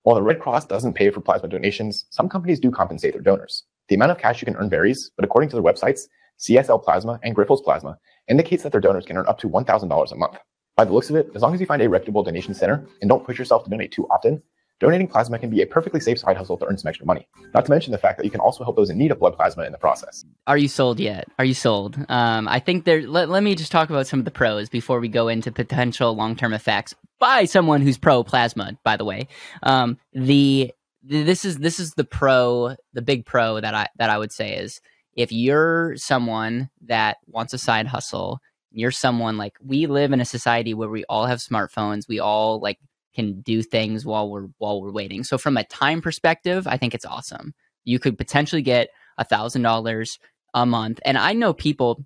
While 0.03 0.15
the 0.15 0.23
Red 0.23 0.39
Cross 0.39 0.65
doesn't 0.65 0.93
pay 0.93 1.09
for 1.11 1.21
plasma 1.21 1.47
donations, 1.47 2.05
some 2.09 2.27
companies 2.27 2.59
do 2.59 2.71
compensate 2.71 3.13
their 3.13 3.21
donors. 3.21 3.63
The 3.87 3.95
amount 3.95 4.11
of 4.11 4.17
cash 4.17 4.41
you 4.41 4.45
can 4.45 4.55
earn 4.55 4.69
varies, 4.69 5.11
but 5.15 5.25
according 5.25 5.49
to 5.49 5.55
their 5.55 5.63
websites, 5.63 6.07
CSL 6.39 6.83
Plasma 6.83 7.19
and 7.23 7.35
Grifols 7.35 7.63
Plasma 7.63 7.97
indicates 8.27 8.63
that 8.63 8.71
their 8.71 8.81
donors 8.81 9.05
can 9.05 9.17
earn 9.17 9.27
up 9.27 9.37
to 9.39 9.49
$1,000 9.49 10.11
a 10.11 10.15
month. 10.15 10.37
By 10.75 10.85
the 10.85 10.93
looks 10.93 11.09
of 11.11 11.15
it, 11.15 11.29
as 11.35 11.41
long 11.43 11.53
as 11.53 11.59
you 11.59 11.67
find 11.67 11.81
a 11.81 11.89
reputable 11.89 12.23
donation 12.23 12.55
center 12.55 12.87
and 13.01 13.09
don't 13.09 13.23
push 13.23 13.37
yourself 13.37 13.63
to 13.65 13.69
donate 13.69 13.91
too 13.91 14.07
often, 14.07 14.41
donating 14.81 15.07
plasma 15.07 15.39
can 15.39 15.49
be 15.49 15.61
a 15.61 15.65
perfectly 15.65 15.99
safe 15.99 16.19
side 16.19 16.35
hustle 16.35 16.57
to 16.57 16.65
earn 16.65 16.77
some 16.77 16.89
extra 16.89 17.05
money. 17.05 17.27
Not 17.53 17.65
to 17.65 17.71
mention 17.71 17.91
the 17.91 17.97
fact 17.97 18.17
that 18.17 18.25
you 18.25 18.31
can 18.31 18.41
also 18.41 18.63
help 18.63 18.75
those 18.75 18.89
in 18.89 18.97
need 18.97 19.11
of 19.11 19.19
blood 19.19 19.35
plasma 19.35 19.63
in 19.63 19.71
the 19.71 19.77
process. 19.77 20.25
Are 20.47 20.57
you 20.57 20.67
sold 20.67 20.99
yet? 20.99 21.27
Are 21.39 21.45
you 21.45 21.53
sold? 21.53 22.03
Um, 22.09 22.47
I 22.47 22.59
think 22.59 22.83
there. 22.83 23.07
Let, 23.07 23.29
let 23.29 23.43
me 23.43 23.55
just 23.55 23.71
talk 23.71 23.89
about 23.89 24.07
some 24.07 24.19
of 24.19 24.25
the 24.25 24.31
pros 24.31 24.67
before 24.67 24.99
we 24.99 25.07
go 25.07 25.27
into 25.27 25.51
potential 25.51 26.13
long 26.15 26.35
term 26.35 26.53
effects 26.53 26.95
by 27.19 27.45
someone 27.45 27.81
who's 27.81 27.97
pro 27.97 28.23
plasma. 28.23 28.77
By 28.83 28.97
the 28.97 29.05
way, 29.05 29.27
um, 29.63 29.97
the 30.13 30.73
this 31.03 31.45
is 31.45 31.59
this 31.59 31.79
is 31.79 31.93
the 31.93 32.03
pro, 32.03 32.75
the 32.93 33.01
big 33.01 33.25
pro 33.25 33.61
that 33.61 33.73
I 33.73 33.87
that 33.97 34.09
I 34.09 34.17
would 34.17 34.31
say 34.31 34.57
is 34.57 34.81
if 35.15 35.31
you're 35.31 35.95
someone 35.97 36.69
that 36.85 37.17
wants 37.27 37.53
a 37.53 37.57
side 37.57 37.87
hustle, 37.87 38.39
you're 38.71 38.91
someone 38.91 39.37
like 39.37 39.53
we 39.63 39.85
live 39.85 40.11
in 40.11 40.21
a 40.21 40.25
society 40.25 40.73
where 40.73 40.89
we 40.89 41.03
all 41.05 41.25
have 41.25 41.39
smartphones, 41.39 42.07
we 42.07 42.19
all 42.19 42.59
like 42.59 42.79
can 43.13 43.41
do 43.41 43.61
things 43.61 44.05
while 44.05 44.29
we're 44.29 44.47
while 44.57 44.81
we're 44.81 44.91
waiting. 44.91 45.23
So 45.23 45.37
from 45.37 45.57
a 45.57 45.63
time 45.65 46.01
perspective, 46.01 46.67
I 46.67 46.77
think 46.77 46.93
it's 46.93 47.05
awesome. 47.05 47.53
You 47.83 47.99
could 47.99 48.17
potentially 48.17 48.61
get 48.61 48.89
a 49.17 49.23
thousand 49.23 49.63
dollars 49.63 50.19
a 50.53 50.65
month, 50.65 50.99
and 51.05 51.17
I 51.17 51.33
know 51.33 51.53
people 51.53 52.05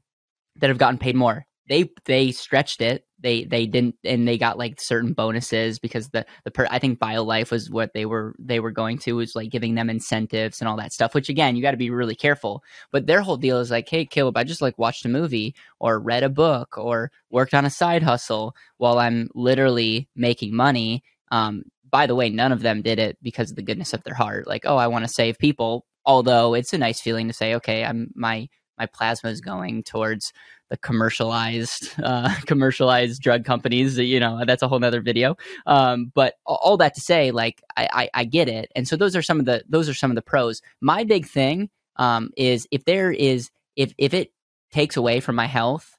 that 0.57 0.69
have 0.69 0.77
gotten 0.77 0.97
paid 0.97 1.15
more. 1.15 1.45
They 1.67 1.89
they 2.05 2.31
stretched 2.31 2.81
it 2.81 3.04
they 3.19 3.45
they 3.45 3.65
didn't 3.65 3.95
and 4.03 4.27
they 4.27 4.37
got 4.37 4.57
like 4.57 4.79
certain 4.79 5.13
bonuses 5.13 5.79
because 5.79 6.09
the 6.09 6.25
the 6.43 6.51
per, 6.51 6.67
I 6.69 6.79
think 6.79 6.99
BioLife 6.99 7.51
was 7.51 7.69
what 7.69 7.93
they 7.93 8.05
were 8.05 8.35
they 8.39 8.59
were 8.59 8.71
going 8.71 8.97
to 8.99 9.13
was 9.13 9.35
like 9.35 9.49
giving 9.49 9.75
them 9.75 9.89
incentives 9.89 10.59
and 10.59 10.67
all 10.67 10.77
that 10.77 10.93
stuff. 10.93 11.15
Which 11.15 11.29
again, 11.29 11.55
you 11.55 11.61
got 11.61 11.71
to 11.71 11.77
be 11.77 11.89
really 11.89 12.15
careful. 12.15 12.63
But 12.91 13.07
their 13.07 13.21
whole 13.21 13.37
deal 13.37 13.59
is 13.59 13.71
like, 13.71 13.89
hey, 13.89 14.05
Caleb, 14.05 14.37
I 14.37 14.43
just 14.43 14.61
like 14.61 14.77
watched 14.77 15.05
a 15.05 15.09
movie 15.09 15.55
or 15.79 15.99
read 15.99 16.23
a 16.23 16.29
book 16.29 16.77
or 16.77 17.11
worked 17.29 17.53
on 17.53 17.65
a 17.65 17.69
side 17.69 18.03
hustle 18.03 18.55
while 18.77 18.99
I'm 18.99 19.29
literally 19.33 20.09
making 20.15 20.55
money. 20.55 21.03
Um, 21.31 21.63
by 21.89 22.07
the 22.07 22.15
way, 22.15 22.29
none 22.29 22.51
of 22.51 22.61
them 22.61 22.81
did 22.81 22.99
it 22.99 23.17
because 23.21 23.51
of 23.51 23.55
the 23.55 23.63
goodness 23.63 23.93
of 23.93 24.03
their 24.03 24.13
heart. 24.13 24.47
Like, 24.47 24.65
oh, 24.65 24.77
I 24.77 24.87
want 24.87 25.05
to 25.05 25.13
save 25.13 25.37
people. 25.39 25.85
Although 26.05 26.53
it's 26.53 26.73
a 26.73 26.77
nice 26.77 27.01
feeling 27.01 27.27
to 27.27 27.33
say, 27.33 27.55
okay, 27.55 27.85
I'm 27.85 28.11
my 28.15 28.49
my 28.77 28.85
plasma 28.85 29.29
is 29.29 29.41
going 29.41 29.83
towards 29.83 30.33
the 30.69 30.77
commercialized 30.77 31.89
uh, 32.01 32.33
commercialized 32.45 33.21
drug 33.21 33.45
companies 33.45 33.97
you 33.97 34.19
know 34.19 34.43
that's 34.45 34.63
a 34.63 34.67
whole 34.67 34.79
nother 34.79 35.01
video. 35.01 35.35
Um, 35.65 36.11
but 36.13 36.35
all 36.45 36.77
that 36.77 36.95
to 36.95 37.01
say 37.01 37.31
like 37.31 37.61
I, 37.77 37.89
I, 37.91 38.09
I 38.13 38.25
get 38.25 38.47
it. 38.49 38.71
And 38.75 38.87
so 38.87 38.95
those 38.95 39.15
are 39.15 39.21
some 39.21 39.39
of 39.39 39.45
the 39.45 39.63
those 39.67 39.89
are 39.89 39.93
some 39.93 40.11
of 40.11 40.15
the 40.15 40.21
pros. 40.21 40.61
My 40.81 41.03
big 41.03 41.27
thing 41.27 41.69
um, 41.97 42.31
is 42.37 42.67
if 42.71 42.85
there 42.85 43.11
is 43.11 43.49
if 43.75 43.93
if 43.97 44.13
it 44.13 44.31
takes 44.71 44.97
away 44.97 45.19
from 45.19 45.35
my 45.35 45.45
health 45.45 45.97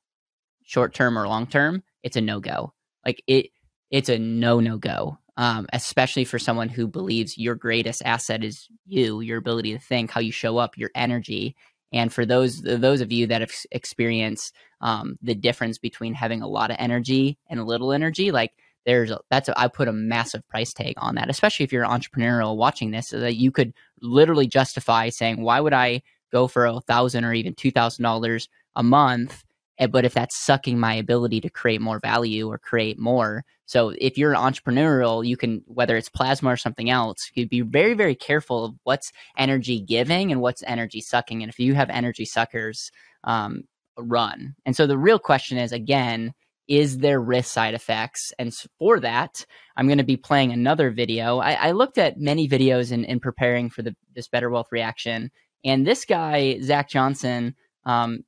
short 0.65 0.93
term 0.93 1.19
or 1.19 1.29
long 1.29 1.47
term 1.47 1.83
it's 2.03 2.17
a 2.17 2.21
no-go. 2.21 2.73
Like 3.05 3.23
it 3.27 3.51
it's 3.91 4.09
a 4.09 4.19
no 4.19 4.61
no 4.61 4.79
go 4.79 5.19
um, 5.37 5.67
especially 5.73 6.25
for 6.25 6.39
someone 6.39 6.69
who 6.69 6.87
believes 6.87 7.37
your 7.37 7.55
greatest 7.55 8.03
asset 8.05 8.43
is 8.43 8.69
you 8.87 9.21
your 9.21 9.39
ability 9.39 9.73
to 9.73 9.79
think 9.79 10.11
how 10.11 10.21
you 10.21 10.33
show 10.33 10.59
up 10.59 10.79
your 10.79 10.91
energy 10.95 11.55
and 11.93 12.12
for 12.12 12.27
those 12.27 12.62
those 12.62 13.00
of 13.00 13.12
you 13.12 13.27
that 13.29 13.41
have 13.41 13.53
experienced 13.71 14.55
um, 14.81 15.19
the 15.23 15.35
difference 15.35 15.79
between 15.79 16.15
having 16.15 16.43
a 16.43 16.49
lot 16.49 16.71
of 16.71 16.77
energy 16.79 17.38
and 17.49 17.65
little 17.65 17.93
energy, 17.93 18.31
like 18.31 18.53
there's 18.85 19.11
a, 19.11 19.21
that's 19.31 19.49
a, 19.49 19.59
I 19.59 19.69
put 19.69 19.88
a 19.88 19.93
massive 19.93 20.47
price 20.49 20.73
tag 20.73 20.94
on 20.99 21.15
that, 21.17 21.31
especially 21.31 21.65
if 21.65 21.73
you're 21.73 21.85
entrepreneurial 21.85 22.56
watching 22.56 22.91
this, 22.91 23.09
so 23.09 23.21
that 23.21 23.37
you 23.37 23.50
could 23.50 23.73
literally 24.00 24.47
justify 24.47 25.09
saying, 25.09 25.43
why 25.43 25.61
would 25.61 25.73
I 25.73 26.03
go 26.33 26.47
for 26.47 26.67
a 26.67 26.81
thousand 26.83 27.25
or 27.25 27.33
even 27.33 27.55
two 27.55 27.71
thousand 27.71 28.03
dollars 28.03 28.49
a 28.75 28.83
month 28.83 29.44
but 29.90 30.05
if 30.05 30.14
that's 30.14 30.37
sucking 30.37 30.78
my 30.78 30.94
ability 30.94 31.40
to 31.40 31.50
create 31.50 31.81
more 31.81 31.99
value 31.99 32.49
or 32.50 32.58
create 32.58 32.99
more 32.99 33.44
so 33.67 33.93
if 33.99 34.17
you're 34.17 34.32
an 34.32 34.40
entrepreneurial 34.40 35.26
you 35.26 35.37
can 35.37 35.62
whether 35.67 35.96
it's 35.96 36.08
plasma 36.08 36.50
or 36.50 36.56
something 36.56 36.90
else 36.90 37.31
you'd 37.34 37.50
be 37.50 37.61
very 37.61 37.94
very 37.94 38.14
careful 38.14 38.64
of 38.64 38.75
what's 38.84 39.12
energy 39.37 39.81
giving 39.81 40.32
and 40.32 40.40
what's 40.40 40.62
energy 40.67 41.00
sucking 41.00 41.43
and 41.43 41.50
if 41.50 41.58
you 41.58 41.75
have 41.75 41.90
energy 41.90 42.25
suckers 42.25 42.90
um, 43.25 43.64
run. 43.99 44.55
And 44.64 44.76
so 44.76 44.87
the 44.87 44.99
real 44.99 45.19
question 45.19 45.58
is 45.58 45.73
again 45.73 46.32
is 46.69 46.99
there 46.99 47.20
risk 47.20 47.52
side 47.52 47.75
effects? 47.75 48.32
And 48.40 48.52
for 48.81 48.99
that 49.00 49.46
i'm 49.76 49.87
going 49.87 49.99
to 49.99 50.05
be 50.05 50.17
playing 50.17 50.52
another 50.52 50.90
video. 50.90 51.38
I, 51.38 51.52
I 51.52 51.70
looked 51.73 51.99
at 51.99 52.19
many 52.19 52.49
videos 52.49 52.93
in, 52.93 53.05
in 53.05 53.20
preparing 53.20 53.70
for 53.70 53.82
the 53.82 53.94
this 54.14 54.28
better 54.28 54.50
wealth 54.50 54.69
reaction 54.70 55.31
and 55.64 55.87
this 55.87 56.05
guy 56.05 56.58
zach 56.61 56.88
johnson 56.88 57.55
um, 57.84 58.25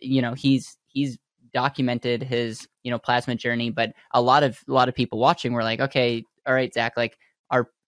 you 0.00 0.22
know 0.22 0.34
he's 0.34 0.78
he's 0.92 1.18
documented 1.52 2.22
his 2.22 2.66
you 2.82 2.90
know 2.90 2.98
plasma 2.98 3.34
journey 3.34 3.68
but 3.68 3.92
a 4.12 4.22
lot 4.22 4.42
of 4.42 4.58
a 4.68 4.72
lot 4.72 4.88
of 4.88 4.94
people 4.94 5.18
watching 5.18 5.52
were 5.52 5.62
like 5.62 5.80
okay 5.80 6.24
all 6.46 6.54
right 6.54 6.72
zach 6.72 6.96
like 6.96 7.18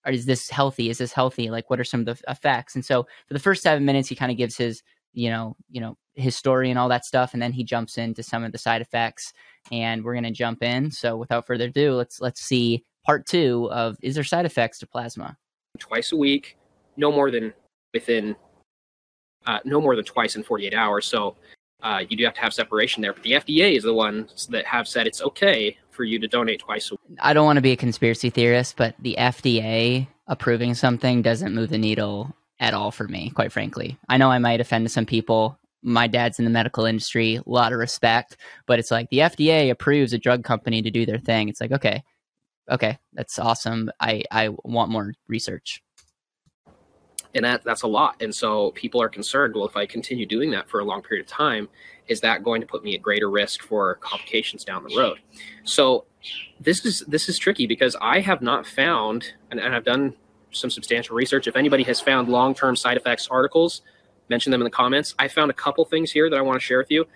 are, 0.05 0.12
is 0.12 0.27
this 0.27 0.51
healthy? 0.51 0.91
Is 0.91 0.99
this 0.99 1.12
healthy? 1.12 1.50
Like 1.50 1.71
what 1.71 1.81
are 1.81 1.85
some 1.85 2.00
of 2.00 2.07
the 2.07 2.19
effects? 2.28 2.75
And 2.75 2.85
so 2.85 3.05
for 3.26 3.35
the 3.35 3.40
first 3.40 3.62
seven 3.62 3.85
minutes 3.85 4.09
he 4.09 4.14
kind 4.14 4.31
of 4.31 4.38
gives 4.38 4.57
his 4.57 4.83
you 5.12 5.31
know 5.31 5.57
you 5.71 5.81
know 5.81 5.97
his 6.14 6.37
story 6.37 6.71
and 6.71 6.78
all 6.78 6.88
that 6.88 7.05
stuff 7.05 7.33
and 7.33 7.43
then 7.43 7.52
he 7.52 7.64
jumps 7.64 7.99
into 7.99 8.23
some 8.23 8.45
of 8.45 8.52
the 8.52 8.59
side 8.59 8.81
effects 8.81 9.33
and 9.73 10.05
we're 10.05 10.14
going 10.14 10.25
to 10.25 10.31
jump 10.31 10.62
in. 10.62 10.90
So 10.90 11.17
without 11.17 11.47
further 11.47 11.67
ado 11.67 11.95
let's 11.95 12.21
let's 12.21 12.40
see 12.40 12.85
part 13.05 13.26
two 13.26 13.69
of 13.73 13.97
is 14.02 14.14
there 14.14 14.25
side 14.25 14.47
effects 14.47 14.78
to 14.81 14.87
plasma? 14.87 15.37
Twice 15.78 16.12
a 16.12 16.17
week 16.17 16.57
no 16.97 17.11
more 17.11 17.31
than 17.31 17.52
within 17.93 18.37
uh, 19.47 19.59
no 19.64 19.81
more 19.81 19.95
than 19.95 20.05
twice 20.05 20.37
in 20.37 20.43
48 20.43 20.73
hours. 20.75 21.05
So 21.05 21.37
uh, 21.83 22.02
you 22.09 22.16
do 22.16 22.25
have 22.25 22.35
to 22.35 22.40
have 22.40 22.54
separation 22.54 23.02
there. 23.02 23.12
But 23.12 23.23
the 23.23 23.33
FDA 23.33 23.76
is 23.76 23.83
the 23.83 23.95
ones 23.95 24.47
that 24.50 24.66
have 24.66 24.88
said 24.88 25.07
it's 25.07 25.23
okay 25.23 25.76
for 25.90 26.04
you 26.04 26.19
to 26.19 26.28
donate 26.28 26.61
twice 26.61 26.90
a 26.90 26.95
week. 26.95 27.19
I 27.21 27.33
don't 27.33 27.45
want 27.45 27.57
to 27.57 27.62
be 27.62 27.73
a 27.73 27.76
conspiracy 27.76 28.31
theorist, 28.31 28.76
but 28.76 28.95
the 29.00 29.16
FDA 29.19 30.09
approving 30.26 30.75
something 30.75 31.23
doesn't 31.23 31.54
move 31.54 31.71
the 31.71 31.78
needle 31.78 32.35
at 32.61 32.75
all 32.75 32.90
for 32.90 33.07
me, 33.09 33.31
quite 33.31 33.52
frankly. 33.52 33.99
I 34.09 34.16
know 34.16 34.31
I 34.31 34.38
might 34.38 34.61
offend 34.61 34.90
some 34.90 35.07
people. 35.07 35.59
My 35.83 36.07
dad's 36.07 36.38
in 36.38 36.47
the 36.47 36.50
medical 36.50 36.87
industry, 36.87 37.37
a 37.37 37.43
lot 37.47 37.73
of 37.73 37.78
respect, 37.78 38.38
but 38.66 38.78
it's 38.78 38.90
like 38.90 39.11
the 39.11 39.19
FDA 39.19 39.71
approves 39.71 40.14
a 40.14 40.19
drug 40.19 40.43
company 40.43 40.81
to 40.81 40.90
do 40.90 41.04
their 41.04 41.19
thing. 41.19 41.49
It's 41.49 41.61
like, 41.61 41.73
okay, 41.73 42.02
okay, 42.71 42.99
that's 43.12 43.38
awesome. 43.38 43.90
I, 44.00 44.25
I 44.31 44.49
want 44.64 44.90
more 44.90 45.12
research 45.28 45.83
and 47.35 47.45
that 47.45 47.64
that's 47.64 47.83
a 47.83 47.87
lot. 47.87 48.21
And 48.23 48.35
so 48.35 48.71
people 48.73 49.00
are 49.03 49.09
concerned 49.09 49.55
well 49.55 49.67
if 49.67 49.76
i 49.76 49.87
continue 49.87 50.26
doing 50.26 50.50
that 50.53 50.69
for 50.69 50.81
a 50.81 50.85
long 50.85 51.03
period 51.03 51.25
of 51.25 51.31
time 51.31 51.69
is 52.07 52.21
that 52.21 52.43
going 52.43 52.61
to 52.61 52.67
put 52.67 52.85
me 52.85 52.95
at 52.95 53.03
greater 53.03 53.31
risk 53.31 53.62
for 53.62 53.95
complications 53.97 54.64
down 54.64 54.85
the 54.85 54.95
road? 54.97 55.19
So 55.64 56.05
this 56.61 56.85
is 56.85 57.00
this 57.00 57.29
is 57.29 57.38
tricky 57.38 57.67
because 57.67 57.97
i 58.00 58.19
have 58.21 58.41
not 58.41 58.67
found 58.67 59.35
and, 59.50 59.61
and 59.61 59.75
i've 59.75 59.85
done 59.85 60.14
some 60.53 60.71
substantial 60.71 61.17
research. 61.17 61.49
If 61.49 61.57
anybody 61.57 61.83
has 61.83 62.00
found 62.00 62.29
long-term 62.29 62.76
side 62.76 62.97
effects 62.97 63.26
articles 63.29 63.83
mention 64.31 64.53
them 64.53 64.61
in 64.61 64.64
the 64.64 64.71
comments. 64.71 65.14
I 65.19 65.29
found 65.29 65.50
a 65.50 65.55
couple 65.55 65.85
things 65.85 66.11
here 66.11 66.31
that 66.31 66.38
i 66.38 66.43
want 66.43 66.59
to 66.59 66.64
share 66.64 66.79
with 66.79 66.91
you 66.91 67.07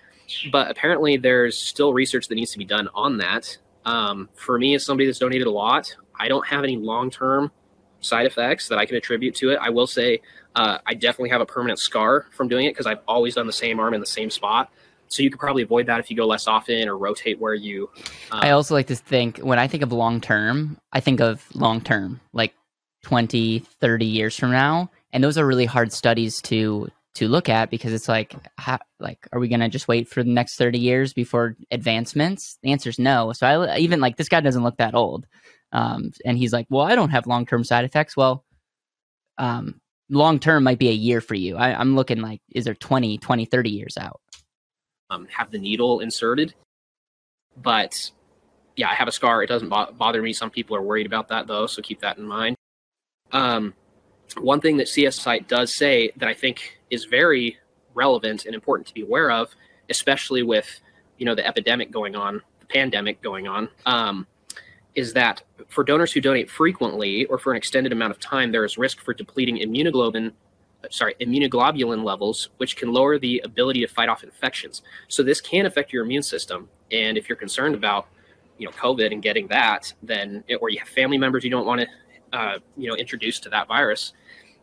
but 0.53 0.71
apparently 0.71 1.17
there's 1.17 1.57
still 1.57 1.95
research 1.95 2.29
that 2.29 2.35
needs 2.35 2.51
to 2.53 2.59
be 2.59 2.65
done 2.67 2.89
on 2.95 3.17
that. 3.19 3.57
Um, 3.87 4.29
for 4.35 4.59
me 4.59 4.75
as 4.75 4.85
somebody 4.85 5.07
that's 5.07 5.19
donated 5.19 5.47
a 5.47 5.51
lot 5.51 5.95
i 6.19 6.29
don't 6.29 6.47
have 6.47 6.65
any 6.65 6.77
long-term 6.77 7.51
side 8.01 8.27
effects 8.27 8.69
that 8.69 8.79
I 8.79 8.87
can 8.87 8.97
attribute 8.97 9.35
to 9.37 9.51
it. 9.51 9.59
I 9.61 9.71
will 9.71 9.87
say 9.87 10.21
uh, 10.55 10.79
I 10.87 10.95
definitely 10.95 11.31
have 11.31 11.41
a 11.41 11.47
permanent 11.47 11.79
scar 11.79 12.27
from 12.31 12.49
doing 12.49 12.67
it 12.67 12.71
because 12.71 12.87
I've 12.87 13.01
always 13.07 13.35
done 13.35 13.47
the 13.47 13.53
same 13.53 13.81
arm 13.81 13.95
in 13.95 14.01
the 14.01 14.07
same 14.07 14.31
spot. 14.31 14.71
So 15.09 15.23
you 15.23 15.31
could 15.31 15.41
probably 15.41 15.63
avoid 15.63 15.87
that 15.87 16.01
if 16.01 16.11
you 16.11 16.17
go 16.17 16.27
less 16.27 16.47
often 16.47 16.89
or 16.89 16.97
rotate 16.97 17.41
where 17.41 17.55
you. 17.55 17.89
Uh, 18.31 18.41
I 18.43 18.51
also 18.51 18.75
like 18.75 18.89
to 18.89 18.97
think 18.97 19.39
when 19.39 19.59
I 19.59 19.67
think 19.67 19.83
of 19.83 19.93
long 19.93 20.21
term, 20.21 20.79
I 20.93 21.01
think 21.01 21.21
of 21.21 21.45
long 21.55 21.81
term, 21.81 22.21
like 22.33 22.55
20, 23.05 23.61
30 23.81 24.05
years 24.05 24.37
from 24.37 24.51
now. 24.51 24.91
And 25.13 25.25
those 25.25 25.39
are 25.39 25.47
really 25.47 25.65
hard 25.65 25.93
studies 25.93 26.43
to 26.43 26.91
to 27.15 27.27
look 27.27 27.49
at 27.49 27.69
because 27.69 27.93
it's 27.93 28.07
like 28.07 28.37
how, 28.59 28.79
like 29.01 29.27
are 29.33 29.41
we 29.41 29.49
going 29.49 29.59
to 29.61 29.69
just 29.69 29.89
wait 29.89 30.09
for 30.09 30.23
the 30.23 30.31
next 30.31 30.57
30 30.57 30.79
years 30.79 31.13
before 31.13 31.57
advancements 31.73 32.59
the 32.63 32.71
answer 32.71 32.91
is 32.91 32.99
no 32.99 33.33
so 33.33 33.45
i 33.45 33.79
even 33.79 33.99
like 33.99 34.17
this 34.17 34.29
guy 34.29 34.41
doesn't 34.41 34.63
look 34.63 34.77
that 34.77 34.95
old 34.95 35.27
um, 35.73 36.11
and 36.25 36.39
he's 36.39 36.53
like 36.53 36.67
well 36.71 36.87
i 36.87 36.95
don't 36.95 37.11
have 37.11 37.27
long-term 37.27 37.65
side 37.65 37.85
effects. 37.85 38.17
Well 38.17 38.45
um, 39.39 39.81
long-term 40.11 40.65
might 40.65 40.79
be 40.79 40.89
a 40.89 40.93
year 40.93 41.21
for 41.21 41.35
you. 41.35 41.57
I, 41.57 41.79
i'm 41.79 41.95
looking 41.95 42.21
like 42.21 42.41
is 42.53 42.65
there 42.65 42.75
20 42.75 43.19
20 43.19 43.45
30 43.45 43.71
years 43.71 43.97
out? 43.99 44.21
Um, 45.11 45.27
have 45.31 45.51
the 45.51 45.59
needle 45.59 46.01
inserted. 46.01 46.55
But 47.61 48.11
yeah 48.77 48.89
i 48.89 48.95
have 48.95 49.09
a 49.09 49.13
scar. 49.13 49.43
It 49.43 49.49
doesn't 49.49 49.69
bo- 49.69 49.93
bother 49.93 50.23
me. 50.23 50.33
Some 50.33 50.51
people 50.51 50.77
are 50.77 50.83
worried 50.83 51.07
about 51.07 51.29
that 51.29 51.47
though 51.47 51.67
so 51.67 51.83
keep 51.83 52.01
that 52.01 52.19
in 52.19 52.25
mind. 52.25 52.57
Um, 53.33 53.75
one 54.37 54.61
thing 54.61 54.77
that 54.79 54.89
CS 54.89 55.21
site 55.21 55.49
does 55.49 55.75
say 55.75 56.13
that 56.17 56.29
I 56.29 56.35
think 56.35 56.79
is 56.91 57.05
very 57.05 57.59
relevant 57.95 58.45
and 58.47 58.55
important 58.55 58.87
to 58.89 58.95
be 58.95 59.03
aware 59.03 59.31
of, 59.31 59.55
especially 59.89 60.43
with 60.43 60.81
you 61.19 61.27
know 61.27 61.35
the 61.35 61.47
epidemic 61.47 61.91
going 61.91 62.15
on, 62.15 62.43
the 62.61 62.67
pandemic 62.67 63.23
going 63.23 63.49
on, 63.49 63.69
um, 63.87 64.27
is 64.99 65.13
that 65.13 65.43
for 65.69 65.85
donors 65.85 66.11
who 66.11 66.21
donate 66.21 66.51
frequently 66.51 67.25
or 67.27 67.39
for 67.39 67.53
an 67.53 67.57
extended 67.57 67.93
amount 67.93 68.11
of 68.11 68.19
time, 68.19 68.51
there 68.51 68.65
is 68.65 68.77
risk 68.77 68.99
for 68.99 69.15
depleting 69.15 69.59
immunoglobulin, 69.59 70.33
sorry, 70.91 71.15
immunoglobulin 71.21 72.03
levels, 72.03 72.49
which 72.57 72.77
can 72.77 72.93
lower 72.93 73.17
the 73.17 73.41
ability 73.45 73.81
to 73.81 73.87
fight 73.87 74.09
off 74.09 74.25
infections. 74.25 74.83
So 75.07 75.23
this 75.23 75.41
can 75.41 75.67
affect 75.67 75.93
your 75.93 76.05
immune 76.05 76.25
system, 76.25 76.69
and 76.91 77.17
if 77.17 77.29
you're 77.29 77.39
concerned 77.39 77.77
about 77.77 78.09
you 78.59 78.67
know 78.67 78.73
COVID 78.73 79.13
and 79.13 79.23
getting 79.23 79.47
that, 79.49 79.95
then 80.03 80.43
or 80.61 80.69
you 80.69 80.81
have 80.81 80.89
family 80.89 81.17
members 81.17 81.45
you 81.45 81.51
don't 81.51 81.67
want 81.67 81.83
to 81.83 82.37
uh, 82.37 82.59
you 82.77 82.89
know 82.89 82.97
introduce 82.97 83.39
to 83.41 83.49
that 83.51 83.69
virus, 83.69 84.15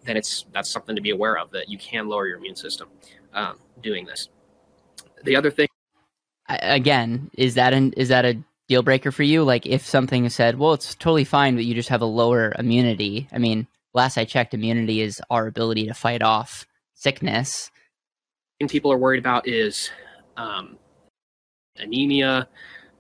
then 0.04 0.18
it's 0.18 0.46
that's 0.52 0.70
something 0.70 0.98
to 0.98 1.02
be 1.02 1.12
aware 1.12 1.38
of 1.38 1.50
that 1.52 1.70
you 1.70 1.78
can 1.78 2.10
lower 2.10 2.28
your 2.28 2.40
immune 2.40 2.58
system 2.58 2.90
um, 3.34 3.58
doing 3.82 4.06
this. 4.06 4.28
The 5.24 5.38
other 5.38 5.50
thing, 5.50 5.70
again, 6.50 7.32
is 7.38 7.54
that 7.54 7.74
an 7.74 7.94
is 7.94 8.10
that 8.10 8.26
a 8.26 8.38
deal 8.68 8.84
breaker 8.84 9.12
for 9.12 9.24
you? 9.24 9.44
Like 9.44 9.66
if 9.66 9.86
something 9.86 10.26
is 10.26 10.36
said, 10.36 10.58
well, 10.58 10.74
it's 10.74 10.96
totally 10.96 11.24
fine, 11.24 11.56
but 11.56 11.66
you 11.66 11.74
just 11.74 11.90
have 11.90 12.02
a 12.02 12.06
lower 12.06 12.54
immunity. 12.58 13.28
I 13.32 13.38
mean, 13.38 13.68
last 13.94 14.18
I 14.18 14.26
checked, 14.26 14.54
immunity 14.54 15.02
is 15.02 15.22
our 15.30 15.48
ability 15.48 15.88
to 15.88 15.94
fight 15.94 16.22
off 16.22 16.66
sickness. 16.94 17.70
And 18.60 18.70
people 18.70 18.92
are 18.92 18.98
worried 18.98 19.20
about 19.20 19.48
is 19.48 19.90
um, 20.38 20.78
anemia, 21.78 22.48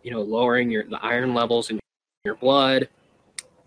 you 0.03 0.11
know, 0.11 0.21
lowering 0.21 0.69
your 0.69 0.83
the 0.83 0.99
iron 1.01 1.33
levels 1.33 1.69
in 1.69 1.79
your 2.25 2.35
blood, 2.35 2.89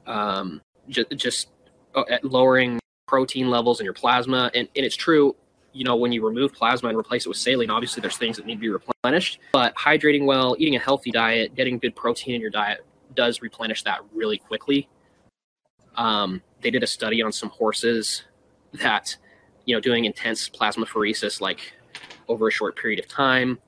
um, 0.07 0.61
just, 0.89 1.11
just 1.17 1.49
uh, 1.95 2.05
lowering 2.23 2.79
protein 3.07 3.51
levels 3.51 3.81
in 3.81 3.85
your 3.85 3.95
plasma. 3.95 4.51
And, 4.55 4.69
and 4.77 4.85
it's 4.85 4.97
true, 4.97 5.35
you 5.73 5.85
know, 5.85 5.97
when 5.97 6.13
you 6.13 6.25
remove 6.27 6.53
plasma 6.53 6.89
and 6.89 6.99
replace 6.99 7.27
it 7.27 7.29
with 7.29 7.39
saline, 7.39 7.71
obviously 7.71 8.01
there's 8.01 8.17
things 8.17 8.37
that 8.37 8.47
need 8.47 8.57
to 8.57 8.61
be 8.61 8.69
replenished. 8.69 9.39
But 9.53 9.75
hydrating 9.77 10.25
well, 10.25 10.57
eating 10.59 10.77
a 10.77 10.79
healthy 10.79 11.11
diet, 11.11 11.55
getting 11.55 11.79
good 11.79 11.95
protein 11.95 12.35
in 12.35 12.41
your 12.41 12.51
diet 12.51 12.85
does 13.15 13.43
replenish 13.43 13.83
that 13.85 14.01
really 14.13 14.39
quickly. 14.39 14.89
Um, 15.97 16.43
they 16.61 16.71
did 16.71 16.83
a 16.83 16.87
study 16.87 17.23
on 17.23 17.33
some 17.33 17.51
horses 17.51 18.25
that, 18.75 19.17
you 19.65 19.75
know, 19.75 19.81
doing 19.81 20.05
intense 20.05 20.49
plasmapheresis 20.49 21.41
like 21.41 21.73
over 22.29 22.49
a 22.49 22.51
short 22.51 22.77
period 22.77 22.99
of 22.99 23.09
time. 23.09 23.59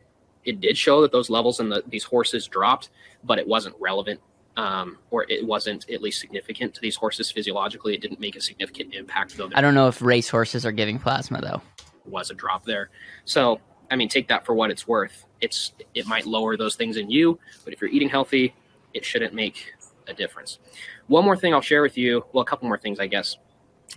It 0.44 0.60
did 0.60 0.76
show 0.76 1.02
that 1.02 1.12
those 1.12 1.28
levels 1.28 1.60
in 1.60 1.68
the, 1.68 1.82
these 1.88 2.04
horses 2.04 2.46
dropped, 2.46 2.90
but 3.24 3.38
it 3.38 3.46
wasn't 3.46 3.74
relevant 3.78 4.20
um, 4.56 4.98
or 5.10 5.26
it 5.28 5.44
wasn't 5.46 5.88
at 5.90 6.02
least 6.02 6.20
significant 6.20 6.74
to 6.74 6.80
these 6.80 6.96
horses 6.96 7.30
physiologically. 7.30 7.94
It 7.94 8.00
didn't 8.00 8.20
make 8.20 8.36
a 8.36 8.40
significant 8.40 8.94
impact. 8.94 9.36
Though 9.36 9.50
I 9.54 9.60
don't 9.60 9.74
know 9.74 9.88
if 9.88 10.02
race 10.02 10.28
horses 10.28 10.66
are 10.66 10.72
giving 10.72 10.98
plasma 10.98 11.40
though. 11.40 11.62
Was 12.10 12.30
a 12.30 12.34
drop 12.34 12.64
there, 12.64 12.90
so 13.24 13.60
I 13.90 13.96
mean, 13.96 14.08
take 14.08 14.28
that 14.28 14.46
for 14.46 14.54
what 14.54 14.70
it's 14.70 14.86
worth. 14.86 15.24
It's 15.40 15.72
it 15.94 16.06
might 16.06 16.26
lower 16.26 16.56
those 16.56 16.76
things 16.76 16.96
in 16.96 17.10
you, 17.10 17.38
but 17.64 17.72
if 17.72 17.80
you're 17.80 17.90
eating 17.90 18.08
healthy, 18.08 18.54
it 18.94 19.04
shouldn't 19.04 19.34
make 19.34 19.72
a 20.06 20.14
difference. 20.14 20.58
One 21.06 21.24
more 21.24 21.36
thing 21.36 21.54
I'll 21.54 21.60
share 21.60 21.82
with 21.82 21.96
you. 21.96 22.24
Well, 22.32 22.42
a 22.42 22.46
couple 22.46 22.68
more 22.68 22.78
things, 22.78 23.00
I 23.00 23.06
guess. 23.06 23.36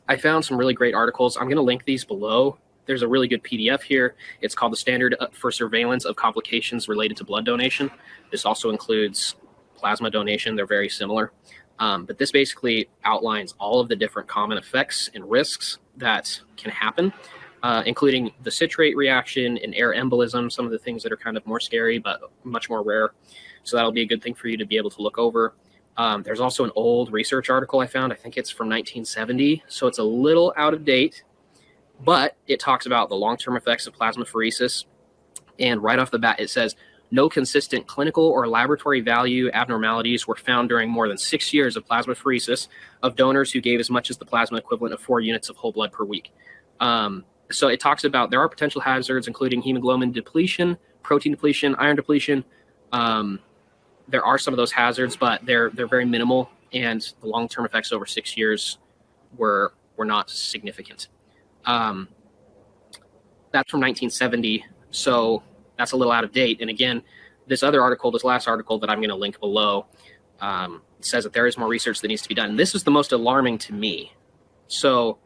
I 0.08 0.18
found 0.18 0.44
some 0.44 0.58
really 0.58 0.74
great 0.74 0.96
articles. 0.96 1.38
I'm 1.38 1.44
going 1.44 1.58
to 1.58 1.62
link 1.62 1.86
these 1.86 2.04
below. 2.04 2.58
There's 2.86 3.02
a 3.02 3.08
really 3.08 3.28
good 3.28 3.44
PDF 3.44 3.82
here. 3.82 4.16
It's 4.42 4.56
called 4.56 4.74
the 4.74 4.78
Standard 4.78 5.16
for 5.32 5.52
Surveillance 5.52 6.06
of 6.06 6.16
Complications 6.16 6.90
Related 6.90 7.18
to 7.18 7.24
Blood 7.24 7.46
Donation. 7.46 7.90
This 8.32 8.46
also 8.46 8.70
includes 8.70 9.36
plasma 9.76 10.10
donation. 10.10 10.56
They're 10.56 10.66
very 10.66 10.90
similar. 10.90 11.32
Um, 11.80 12.06
but 12.06 12.18
this 12.18 12.32
basically 12.32 12.90
outlines 13.04 13.56
all 13.60 13.80
of 13.80 13.90
the 13.90 13.96
different 13.96 14.28
common 14.28 14.58
effects 14.58 15.10
and 15.14 15.30
risks 15.30 15.80
that 15.98 16.42
can 16.58 16.72
happen, 16.72 17.14
uh, 17.64 17.82
including 17.86 18.32
the 18.44 18.52
citrate 18.52 18.96
reaction 18.96 19.58
and 19.58 19.74
air 19.74 19.94
embolism, 19.94 20.52
some 20.52 20.66
of 20.66 20.72
the 20.72 20.78
things 20.78 21.02
that 21.02 21.12
are 21.12 21.18
kind 21.18 21.38
of 21.38 21.46
more 21.48 21.62
scary 21.62 21.98
but 21.98 22.20
much 22.44 22.70
more 22.70 22.84
rare. 22.84 23.14
So 23.64 23.78
that'll 23.78 23.94
be 23.94 24.02
a 24.02 24.06
good 24.06 24.22
thing 24.22 24.36
for 24.36 24.50
you 24.50 24.58
to 24.58 24.66
be 24.66 24.76
able 24.76 24.90
to 24.92 25.02
look 25.02 25.18
over. 25.18 25.56
Um, 25.96 26.24
there's 26.24 26.42
also 26.42 26.66
an 26.66 26.72
old 26.76 27.14
research 27.14 27.50
article 27.50 27.80
I 27.80 27.88
found. 27.88 28.12
I 28.12 28.18
think 28.18 28.38
it's 28.38 28.50
from 28.50 28.68
1970, 28.68 29.64
so 29.68 29.88
it's 29.88 30.00
a 30.00 30.04
little 30.04 30.54
out 30.58 30.74
of 30.74 30.84
date, 30.84 31.24
but 32.04 32.36
it 32.48 32.60
talks 32.60 32.86
about 32.86 33.08
the 33.10 33.16
long 33.16 33.38
term 33.38 33.56
effects 33.56 33.88
of 33.88 33.94
plasmapheresis. 33.94 34.86
And 35.60 35.82
right 35.82 36.00
off 36.00 36.12
the 36.12 36.20
bat, 36.20 36.40
it 36.40 36.50
says 36.50 36.76
no 37.12 37.30
consistent 37.30 37.88
clinical 37.88 38.26
or 38.26 38.48
laboratory 38.48 39.00
value 39.00 39.50
abnormalities 39.54 40.28
were 40.28 40.36
found 40.36 40.68
during 40.68 40.90
more 40.90 41.08
than 41.08 41.18
six 41.18 41.54
years 41.54 41.78
of 41.78 41.88
plasmapheresis 41.88 42.68
of 43.04 43.16
donors 43.16 43.52
who 43.52 43.62
gave 43.62 43.80
as 43.80 43.90
much 43.90 44.10
as 44.10 44.18
the 44.18 44.26
plasma 44.26 44.58
equivalent 44.58 44.96
of 44.96 45.00
four 45.00 45.22
units 45.22 45.48
of 45.48 45.56
whole 45.56 45.72
blood 45.72 45.92
per 45.92 46.04
week. 46.04 46.32
Um, 46.80 47.24
so 47.54 47.68
it 47.68 47.80
talks 47.80 48.04
about 48.04 48.30
there 48.32 48.40
are 48.40 48.50
potential 48.50 48.82
hazards, 48.82 49.28
including 49.28 49.62
hemoglobin 49.62 50.12
depletion, 50.12 50.78
protein 51.02 51.32
depletion, 51.32 51.76
iron 51.76 51.96
depletion. 51.96 52.44
Um, 52.92 53.40
there 54.08 54.24
are 54.24 54.38
some 54.38 54.54
of 54.54 54.58
those 54.58 54.72
hazards, 54.72 55.16
but 55.16 55.46
they're 55.46 55.70
they're 55.70 55.88
very 55.88 56.06
minimal, 56.06 56.50
and 56.74 57.02
the 57.22 57.28
long 57.28 57.48
term 57.48 57.66
effects 57.66 57.92
over 57.92 58.06
six 58.06 58.36
years 58.36 58.78
were 59.38 59.74
were 59.98 60.06
not 60.06 60.30
significant. 60.30 61.08
Um, 61.66 62.10
that's 63.52 63.70
from 63.70 63.80
1970. 63.80 64.66
So 64.92 65.44
that's 65.78 65.92
a 65.92 65.98
little 65.98 66.12
out 66.12 66.24
of 66.24 66.32
date. 66.32 66.60
And 66.60 66.70
again, 66.70 67.04
this 67.48 67.64
other 67.64 67.82
article, 67.82 68.12
this 68.12 68.24
last 68.24 68.48
article 68.48 68.80
that 68.80 68.90
I'm 68.90 68.98
going 68.98 69.10
to 69.10 69.16
link 69.16 69.40
below, 69.40 69.86
um, 70.42 70.82
says 71.00 71.24
that 71.24 71.34
there 71.34 71.48
is 71.48 71.58
more 71.58 71.68
research 71.68 72.02
that 72.02 72.08
needs 72.08 72.22
to 72.24 72.30
be 72.30 72.36
done. 72.36 72.52
And 72.52 72.60
this 72.60 72.76
is 72.76 72.84
the 72.84 72.92
most 72.92 73.12
alarming 73.12 73.60
to 73.60 73.74
me. 73.74 74.14
So 74.68 75.20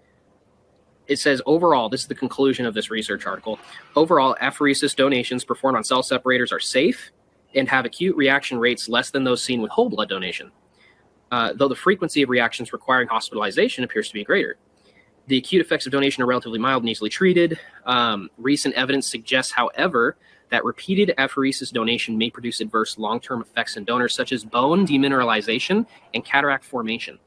it 1.08 1.20
says 1.20 1.42
overall, 1.46 1.90
this 1.90 2.02
is 2.02 2.08
the 2.08 2.16
conclusion 2.16 2.66
of 2.66 2.74
this 2.74 2.90
research 2.90 3.26
article. 3.26 3.60
Overall, 3.96 4.36
apheresis 4.42 4.96
donations 4.96 5.44
performed 5.44 5.78
on 5.78 5.84
cell 5.84 6.04
separators 6.04 6.52
are 6.52 6.60
safe 6.60 7.12
and 7.56 7.68
have 7.70 7.86
acute 7.86 8.16
reaction 8.16 8.60
rates 8.60 8.90
less 8.90 9.10
than 9.12 9.24
those 9.24 9.44
seen 9.44 9.62
with 9.62 9.72
whole 9.72 9.90
blood 9.90 10.10
donation, 10.10 10.52
uh, 11.32 11.54
though 11.56 11.68
the 11.68 11.76
frequency 11.76 12.22
of 12.22 12.30
reactions 12.30 12.74
requiring 12.74 13.08
hospitalization 13.08 13.84
appears 13.84 14.08
to 14.08 14.14
be 14.14 14.24
greater. 14.24 14.58
The 15.28 15.38
acute 15.38 15.66
effects 15.66 15.86
of 15.86 15.92
donation 15.92 16.24
are 16.24 16.28
relatively 16.28 16.60
mild 16.60 16.84
and 16.84 16.90
easily 16.90 17.10
treated. 17.10 17.60
Um, 17.86 18.30
recent 18.38 18.76
evidence 18.76 19.10
suggests, 19.10 19.52
however, 19.52 20.18
that 20.50 20.64
repeated 20.64 21.14
apheresis 21.18 21.72
donation 21.72 22.18
may 22.18 22.30
produce 22.30 22.62
adverse 22.62 22.98
long 22.98 23.20
term 23.20 23.42
effects 23.42 23.76
in 23.76 23.84
donors, 23.84 24.16
such 24.16 24.32
as 24.32 24.46
bone 24.46 24.88
demineralization 24.88 25.86
and 26.14 26.24
cataract 26.24 26.64
formation. 26.64 27.20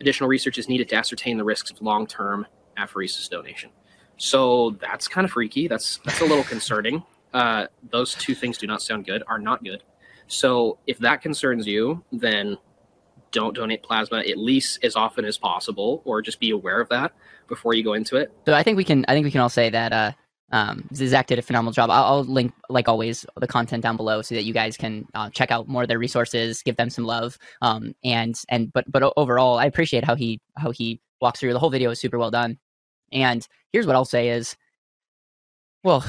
Additional 0.00 0.28
research 0.28 0.58
is 0.58 0.68
needed 0.68 0.88
to 0.88 0.96
ascertain 0.96 1.38
the 1.38 1.44
risks 1.44 1.70
of 1.70 1.80
long 1.80 2.06
term 2.06 2.46
apheresis 2.76 3.28
donation. 3.28 3.70
So 4.16 4.76
that's 4.80 5.08
kind 5.08 5.24
of 5.24 5.30
freaky. 5.30 5.68
That's 5.68 5.98
that's 5.98 6.20
a 6.20 6.24
little 6.24 6.44
concerning. 6.54 7.02
Uh, 7.34 7.66
those 7.90 8.14
two 8.14 8.34
things 8.34 8.58
do 8.58 8.66
not 8.66 8.82
sound 8.82 9.04
good. 9.04 9.22
Are 9.26 9.38
not 9.38 9.62
good. 9.62 9.82
So 10.28 10.78
if 10.86 10.98
that 10.98 11.22
concerns 11.22 11.66
you, 11.66 12.02
then 12.10 12.58
don't 13.32 13.54
donate 13.54 13.82
plasma 13.82 14.18
at 14.20 14.38
least 14.38 14.78
as 14.82 14.96
often 14.96 15.24
as 15.24 15.36
possible, 15.36 16.02
or 16.04 16.22
just 16.22 16.40
be 16.40 16.50
aware 16.50 16.80
of 16.80 16.88
that 16.88 17.12
before 17.48 17.74
you 17.74 17.84
go 17.84 17.92
into 17.92 18.16
it. 18.16 18.32
So 18.46 18.54
I 18.54 18.62
think 18.62 18.76
we 18.76 18.84
can. 18.84 19.04
I 19.08 19.14
think 19.14 19.24
we 19.24 19.30
can 19.30 19.40
all 19.40 19.50
say 19.50 19.68
that 19.70 19.92
uh, 19.92 20.12
um, 20.52 20.88
Zach 20.94 21.26
did 21.26 21.38
a 21.38 21.42
phenomenal 21.42 21.72
job. 21.72 21.90
I'll, 21.90 22.04
I'll, 22.04 22.24
link, 22.24 22.52
like 22.68 22.88
always, 22.88 23.26
the 23.36 23.46
content 23.46 23.82
down 23.82 23.96
below 23.96 24.22
so 24.22 24.34
that 24.34 24.44
you 24.44 24.54
guys 24.54 24.76
can 24.76 25.06
uh, 25.14 25.28
check 25.30 25.50
out 25.50 25.68
more 25.68 25.82
of 25.82 25.88
their 25.88 25.98
resources, 25.98 26.62
give 26.62 26.76
them 26.76 26.90
some 26.90 27.04
love. 27.04 27.36
Um, 27.62 27.94
and 28.04 28.34
and 28.48 28.72
but 28.72 28.90
but 28.90 29.12
overall, 29.16 29.58
I 29.58 29.66
appreciate 29.66 30.04
how 30.04 30.14
he 30.14 30.40
how 30.56 30.70
he 30.70 31.00
walks 31.20 31.40
through 31.40 31.52
the 31.52 31.58
whole 31.58 31.70
video 31.70 31.90
is 31.90 32.00
super 32.00 32.18
well 32.18 32.30
done. 32.30 32.58
And 33.12 33.46
here's 33.72 33.86
what 33.86 33.96
I'll 33.96 34.04
say 34.04 34.30
is, 34.30 34.56
well, 35.84 36.04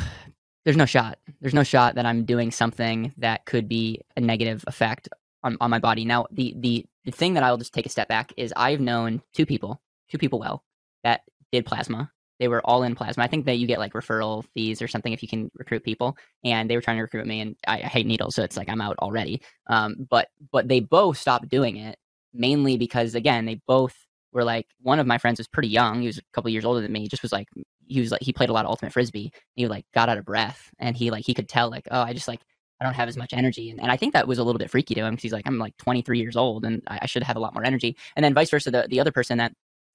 there's 0.66 0.78
no 0.78 0.86
shot. 0.86 1.20
There's 1.40 1.54
no 1.54 1.64
shot 1.64 1.96
that 1.96 2.06
I'm 2.06 2.26
doing 2.26 2.52
something 2.52 3.14
that 3.18 3.46
could 3.46 3.70
be 3.70 4.02
a 4.16 4.22
negative 4.22 4.64
effect 4.68 5.10
on, 5.44 5.58
on 5.62 5.70
my 5.70 5.80
body. 5.80 6.06
Now, 6.06 6.26
the 6.32 6.54
the 6.58 6.86
the 7.06 7.12
thing 7.12 7.36
that 7.36 7.44
I'll 7.44 7.58
just 7.58 7.74
take 7.74 7.86
a 7.86 7.90
step 7.90 8.08
back 8.08 8.34
is 8.36 8.54
I've 8.56 8.82
known 8.82 9.22
two 9.34 9.46
people, 9.46 9.82
two 10.10 10.18
people 10.18 10.40
well 10.40 10.64
that 11.04 11.22
did 11.52 11.66
plasma 11.66 12.12
they 12.40 12.48
were 12.48 12.62
all 12.66 12.84
in 12.84 12.96
plasma. 12.96 13.24
I 13.24 13.28
think 13.28 13.46
that 13.46 13.58
you 13.58 13.68
get 13.68 13.80
like 13.80 13.94
referral 13.94 14.46
fees 14.54 14.82
or 14.82 14.88
something 14.88 15.14
if 15.14 15.22
you 15.22 15.28
can 15.28 15.52
recruit 15.56 15.84
people. 15.84 16.18
And 16.44 16.70
they 16.70 16.76
were 16.76 16.82
trying 16.82 16.98
to 16.98 17.04
recruit 17.04 17.26
me, 17.26 17.42
and 17.42 17.56
I, 17.68 17.78
I 17.78 17.88
hate 17.88 18.06
needles, 18.06 18.36
so 18.36 18.44
it's 18.44 18.58
like 18.58 18.70
I'm 18.70 18.82
out 18.82 18.98
already. 19.00 19.42
Um, 19.68 20.08
but 20.10 20.30
but 20.52 20.68
they 20.68 20.80
both 20.80 21.18
stopped 21.18 21.50
doing 21.50 21.78
it 21.78 21.98
mainly 22.34 22.78
because 22.78 23.16
again 23.16 23.46
they 23.46 23.62
both 23.68 23.96
were 24.34 24.44
like 24.44 24.68
one 24.82 25.00
of 25.00 25.08
my 25.08 25.18
friends 25.18 25.40
was 25.40 25.48
pretty 25.48 25.70
young. 25.70 26.02
He 26.02 26.08
was 26.08 26.18
a 26.18 26.22
couple 26.34 26.50
years 26.52 26.66
older 26.66 26.82
than 26.82 26.92
me. 26.92 27.02
He 27.02 27.08
just 27.08 27.24
was 27.24 27.32
like 27.32 27.48
he 27.88 28.00
was 28.00 28.12
like 28.12 28.22
he 28.22 28.34
played 28.34 28.50
a 28.50 28.54
lot 28.54 28.66
of 28.66 28.70
ultimate 28.70 28.94
frisbee. 28.94 29.32
he 29.56 29.68
like 29.68 29.86
got 29.94 30.10
out 30.10 30.18
of 30.18 30.26
breath, 30.26 30.72
and 30.80 30.96
he 30.96 31.12
like 31.12 31.26
he 31.26 31.34
could 31.34 31.50
tell 31.50 31.70
like 31.70 31.88
oh 31.92 32.02
I 32.02 32.14
just 32.14 32.28
like 32.28 32.42
I 32.80 32.86
don't 32.86 32.94
have 32.94 33.10
as 33.10 33.18
much 33.18 33.34
energy. 33.34 33.70
And, 33.72 33.82
and 33.82 33.92
I 33.92 33.98
think 33.98 34.14
that 34.14 34.28
was 34.28 34.38
a 34.38 34.44
little 34.44 34.60
bit 34.60 34.70
freaky 34.70 34.94
to 34.96 35.02
him 35.02 35.14
because 35.14 35.24
he's 35.24 35.34
like, 35.34 35.48
I'm 35.48 35.58
like 35.58 35.76
23 35.78 36.20
years 36.20 36.38
old 36.38 36.64
and 36.64 36.84
I, 36.88 37.00
I, 37.02 37.06
should 37.08 37.24
have 37.24 37.36
a 37.36 37.40
lot 37.40 37.56
more 37.56 37.66
energy. 37.66 37.98
And 38.16 38.24
then 38.24 38.36
vice 38.36 38.52
versa, 38.52 38.70
the, 38.70 38.86
the 38.88 39.00
other 39.00 39.12
person 39.12 39.40
that 39.40 39.54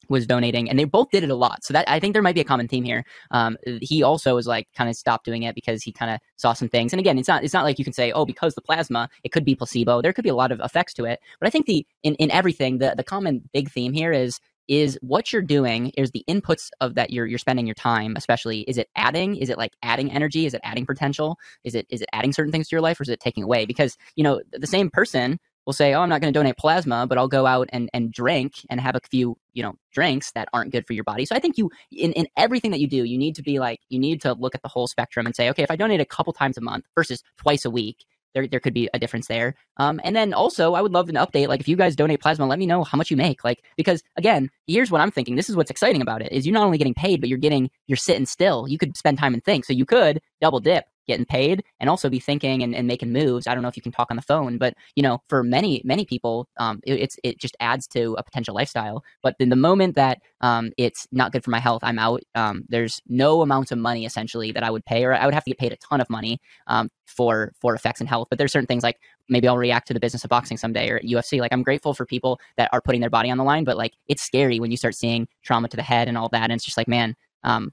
was 0.09 0.27
donating 0.27 0.69
and 0.69 0.79
they 0.79 0.85
both 0.85 1.11
did 1.11 1.25
it 1.25 1.31
a 1.31 1.35
lot. 1.35 1.65
So 1.65 1.73
that 1.75 1.89
i 1.89 1.99
think 1.99 2.13
there 2.13 2.23
might 2.23 2.35
be 2.35 2.41
a 2.41 2.45
common 2.45 2.69
theme 2.69 2.85
here. 2.85 3.05
Um, 3.31 3.57
he 3.81 4.03
also 4.03 4.35
was 4.35 4.47
like 4.47 4.69
kind 4.77 4.91
of 4.91 4.97
stopped 4.97 5.25
doing 5.25 5.43
it 5.43 5.55
because 5.55 5.83
he 5.83 5.93
kind 5.93 6.13
of 6.13 6.21
saw 6.37 6.53
some 6.53 6.69
things. 6.69 6.93
And 6.93 7.01
again 7.01 7.19
it's 7.19 7.29
not 7.29 7.45
it's 7.45 7.55
not 7.55 7.65
like 7.65 7.79
you 7.79 7.85
can 7.85 7.93
say 7.93 8.13
oh 8.13 8.25
because 8.25 8.55
the 8.55 8.63
plasma 8.63 9.09
it 9.25 9.33
could 9.33 9.45
be 9.45 9.55
placebo. 9.55 10.03
There 10.03 10.13
could 10.13 10.25
be 10.25 10.31
a 10.31 10.35
lot 10.35 10.53
of 10.53 10.61
effects 10.61 10.95
to 10.95 11.05
it. 11.05 11.21
But 11.41 11.47
i 11.47 11.51
think 11.51 11.67
the 11.67 11.87
in, 12.03 12.15
in 12.17 12.31
everything 12.31 12.79
the, 12.79 12.95
the 12.97 13.05
common 13.05 13.49
big 13.53 13.71
theme 13.71 13.93
here 13.93 14.13
is 14.13 14.41
is 14.69 14.99
what 15.03 15.33
you're 15.33 15.43
doing 15.43 15.91
is 15.97 16.11
the 16.11 16.25
inputs 16.29 16.71
of 16.81 16.95
that 16.95 17.11
you're 17.11 17.27
you're 17.27 17.39
spending 17.39 17.67
your 17.67 17.75
time 17.75 18.15
especially. 18.17 18.61
Is 18.63 18.79
it 18.79 18.89
adding? 18.97 19.37
Is 19.37 19.51
it 19.51 19.59
like 19.59 19.73
adding 19.83 20.11
energy? 20.11 20.47
Is 20.47 20.55
it 20.55 20.61
adding 20.65 20.87
potential? 20.87 21.39
Is 21.65 21.75
it 21.75 21.87
is 21.91 22.03
it 22.03 22.09
adding 22.13 22.33
certain 22.33 22.53
things 22.53 22.69
to 22.69 22.77
your 22.77 22.81
life 22.81 23.01
or 23.01 23.03
is 23.03 23.09
it 23.09 23.21
taking 23.21 23.45
away? 23.45 23.67
Because 23.67 23.97
you 24.17 24.25
know 24.25 24.41
the 24.53 24.67
same 24.67 24.91
person 24.91 25.39
will 25.67 25.73
say, 25.73 25.95
"Oh, 25.95 26.01
I'm 26.01 26.09
not 26.09 26.21
going 26.21 26.33
to 26.33 26.39
donate 26.39 26.57
plasma, 26.57 27.07
but 27.07 27.19
I'll 27.19 27.29
go 27.29 27.47
out 27.47 27.69
and 27.73 27.91
and 27.93 28.13
drink 28.13 28.55
and 28.71 28.81
have 28.81 28.97
a 28.97 29.01
few, 29.11 29.37
you 29.53 29.63
know, 29.63 29.75
drinks 29.93 30.33
that 30.33 30.49
aren't 30.53 30.73
good 30.73 30.87
for 30.87 30.93
your 30.93 31.05
body." 31.05 31.25
So 31.25 31.35
I 31.35 31.39
think 31.39 31.59
you 31.59 31.71
in 31.91 32.13
in 32.13 32.27
everything 32.37 32.71
that 32.73 32.81
you 32.81 32.89
do, 32.89 33.05
you 33.05 33.19
need 33.19 33.35
to 33.37 33.43
be 33.43 33.59
like 33.59 33.81
you 33.89 33.99
need 33.99 34.23
to 34.23 34.35
look 34.35 34.55
at 34.55 34.63
the 34.63 34.69
whole 34.69 34.87
spectrum 34.87 35.27
and 35.27 35.35
say, 35.35 35.51
"Okay, 35.51 35.63
if 35.63 35.71
I 35.71 35.77
donate 35.77 36.01
a 36.01 36.05
couple 36.05 36.33
times 36.33 36.57
a 36.57 36.61
month 36.61 36.85
versus 36.95 37.23
twice 37.39 37.65
a 37.65 37.71
week, 37.71 38.05
there, 38.35 38.47
there 38.47 38.61
could 38.61 38.75
be 38.75 38.89
a 38.95 38.99
difference 38.99 39.27
there. 39.27 39.55
Um, 39.77 40.01
and 40.05 40.17
then 40.17 40.33
also, 40.33 40.75
I 40.75 40.81
would 40.81 40.93
love 40.93 41.09
an 41.09 41.17
update. 41.17 41.49
Like, 41.49 41.61
if 41.61 41.69
you 41.69 41.77
guys 41.77 41.97
donate 41.97 42.21
plasma, 42.21 42.47
let 42.47 42.59
me 42.59 42.67
know 42.67 42.85
how 42.85 42.97
much 42.97 43.11
you 43.11 43.17
make. 43.17 43.45
Like, 43.45 43.65
because 43.77 44.03
again, 44.17 44.51
here's 44.67 44.91
what 44.91 45.01
I'm 45.01 45.11
thinking. 45.11 45.37
This 45.37 45.49
is 45.49 45.57
what's 45.57 45.71
exciting 45.71 46.03
about 46.03 46.23
it: 46.23 46.33
is 46.33 46.47
you're 46.47 46.55
not 46.55 46.65
only 46.65 46.79
getting 46.79 46.95
paid, 46.95 47.21
but 47.21 47.29
you're 47.29 47.39
getting 47.39 47.71
you're 47.87 47.97
sitting 47.97 48.27
still. 48.27 48.67
You 48.69 48.79
could 48.79 48.97
spend 48.97 49.19
time 49.19 49.35
and 49.35 49.45
think. 49.45 49.65
So 49.65 49.73
you 49.73 49.85
could 49.85 50.21
double 50.41 50.61
dip 50.61 50.85
getting 51.07 51.25
paid 51.25 51.65
and 51.81 51.91
also 51.91 52.09
be 52.09 52.21
thinking 52.21 52.63
and, 52.63 52.75
and 52.75 52.87
making 52.87 53.13
moves. 53.13 53.47
I 53.47 53.55
don't 53.55 53.63
know 53.63 53.69
if 53.69 53.77
you 53.77 53.83
can 53.83 53.93
talk 53.93 54.11
on 54.11 54.17
the 54.17 54.23
phone, 54.23 54.59
but 54.59 54.75
you 54.97 55.03
know, 55.03 55.23
for 55.29 55.43
many, 55.43 55.83
many 55.85 56.05
people, 56.05 56.49
um, 56.59 56.81
it, 56.85 56.95
it's, 56.95 57.17
it 57.25 57.39
just 57.39 57.57
adds 57.61 57.87
to 57.89 58.15
a 58.19 58.23
potential 58.23 58.55
lifestyle. 58.55 59.05
But 59.23 59.37
in 59.39 59.49
the 59.49 59.57
moment 59.57 59.95
that 59.97 60.21
um, 60.41 60.73
it's 60.77 61.07
not 61.13 61.33
good 61.33 61.45
for 61.45 61.51
my 61.51 61.59
health, 61.59 61.83
I'm 61.83 61.99
out. 61.99 62.23
Um, 62.35 62.65
there's 62.69 63.01
no 63.09 63.43
amount 63.43 63.73
of 63.73 63.79
money 63.79 64.05
essentially 64.05 64.53
that 64.53 64.63
I 64.63 64.71
would 64.71 64.85
pay, 64.85 65.05
or 65.05 65.15
I 65.15 65.25
would 65.25 65.35
have 65.35 65.45
to 65.45 65.51
get 65.51 65.59
paid 65.59 65.73
a 65.73 65.77
ton 65.77 66.01
of 66.01 66.09
money 66.11 66.41
um, 66.67 66.91
for, 67.07 67.53
for 67.61 67.75
effects 67.75 68.01
in 68.01 68.07
health. 68.07 68.29
But 68.31 68.39
there's 68.39 68.53
certain 68.53 68.67
things 68.67 68.83
like 68.83 68.99
maybe 69.29 69.49
I'll 69.49 69.59
react 69.59 69.89
to 69.89 69.95
the 69.95 70.01
business 70.01 70.25
of 70.25 70.31
boxing 70.31 70.57
someday 70.57 70.89
or 70.89 71.01
UFC. 71.01 71.41
Like 71.41 71.53
I'm 71.53 71.63
grateful 71.63 71.95
for 71.95 72.07
people 72.07 72.41
that 72.57 72.69
are 72.73 72.81
putting 72.81 73.01
their 73.01 73.11
body 73.11 73.31
on 73.31 73.39
the 73.39 73.45
line, 73.45 73.65
but 73.65 73.77
like 73.77 73.95
it's 74.09 74.23
scary 74.23 74.61
when 74.61 74.71
you 74.71 74.77
start 74.77 74.95
seeing 74.95 75.29
trauma 75.43 75.69
to 75.69 75.77
the 75.77 75.83
head 75.83 76.09
and 76.09 76.17
all 76.17 76.29
that. 76.31 76.45
And 76.45 76.53
it's 76.53 76.65
just 76.65 76.77
like, 76.77 76.89
man, 76.89 77.17
um, 77.45 77.73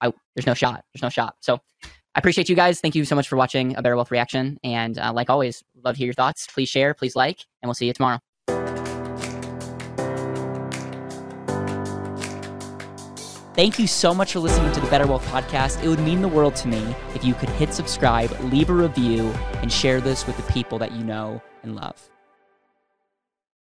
I, 0.00 0.12
there's 0.34 0.46
no 0.46 0.54
shot. 0.54 0.84
There's 0.94 1.02
no 1.02 1.08
shot. 1.08 1.36
So 1.40 1.60
I 2.14 2.18
appreciate 2.18 2.48
you 2.48 2.56
guys. 2.56 2.80
Thank 2.80 2.94
you 2.94 3.04
so 3.04 3.14
much 3.14 3.28
for 3.28 3.36
watching 3.36 3.76
a 3.76 3.82
Better 3.82 3.94
Wealth 3.94 4.10
reaction. 4.10 4.58
And 4.64 4.98
uh, 4.98 5.12
like 5.12 5.30
always, 5.30 5.62
love 5.82 5.94
to 5.94 5.98
hear 5.98 6.06
your 6.06 6.14
thoughts. 6.14 6.46
Please 6.48 6.68
share, 6.68 6.92
please 6.92 7.14
like, 7.14 7.44
and 7.62 7.68
we'll 7.68 7.74
see 7.74 7.86
you 7.86 7.92
tomorrow. 7.92 8.18
Thank 13.54 13.78
you 13.78 13.86
so 13.86 14.14
much 14.14 14.32
for 14.32 14.38
listening 14.40 14.72
to 14.72 14.80
the 14.80 14.86
Better 14.88 15.06
Wealth 15.06 15.26
podcast. 15.26 15.82
It 15.84 15.88
would 15.88 16.00
mean 16.00 16.22
the 16.22 16.28
world 16.28 16.56
to 16.56 16.68
me 16.68 16.96
if 17.14 17.24
you 17.24 17.34
could 17.34 17.50
hit 17.50 17.74
subscribe, 17.74 18.30
leave 18.44 18.70
a 18.70 18.72
review, 18.72 19.28
and 19.60 19.70
share 19.70 20.00
this 20.00 20.26
with 20.26 20.36
the 20.36 20.52
people 20.52 20.78
that 20.78 20.92
you 20.92 21.04
know 21.04 21.42
and 21.62 21.76
love. 21.76 22.08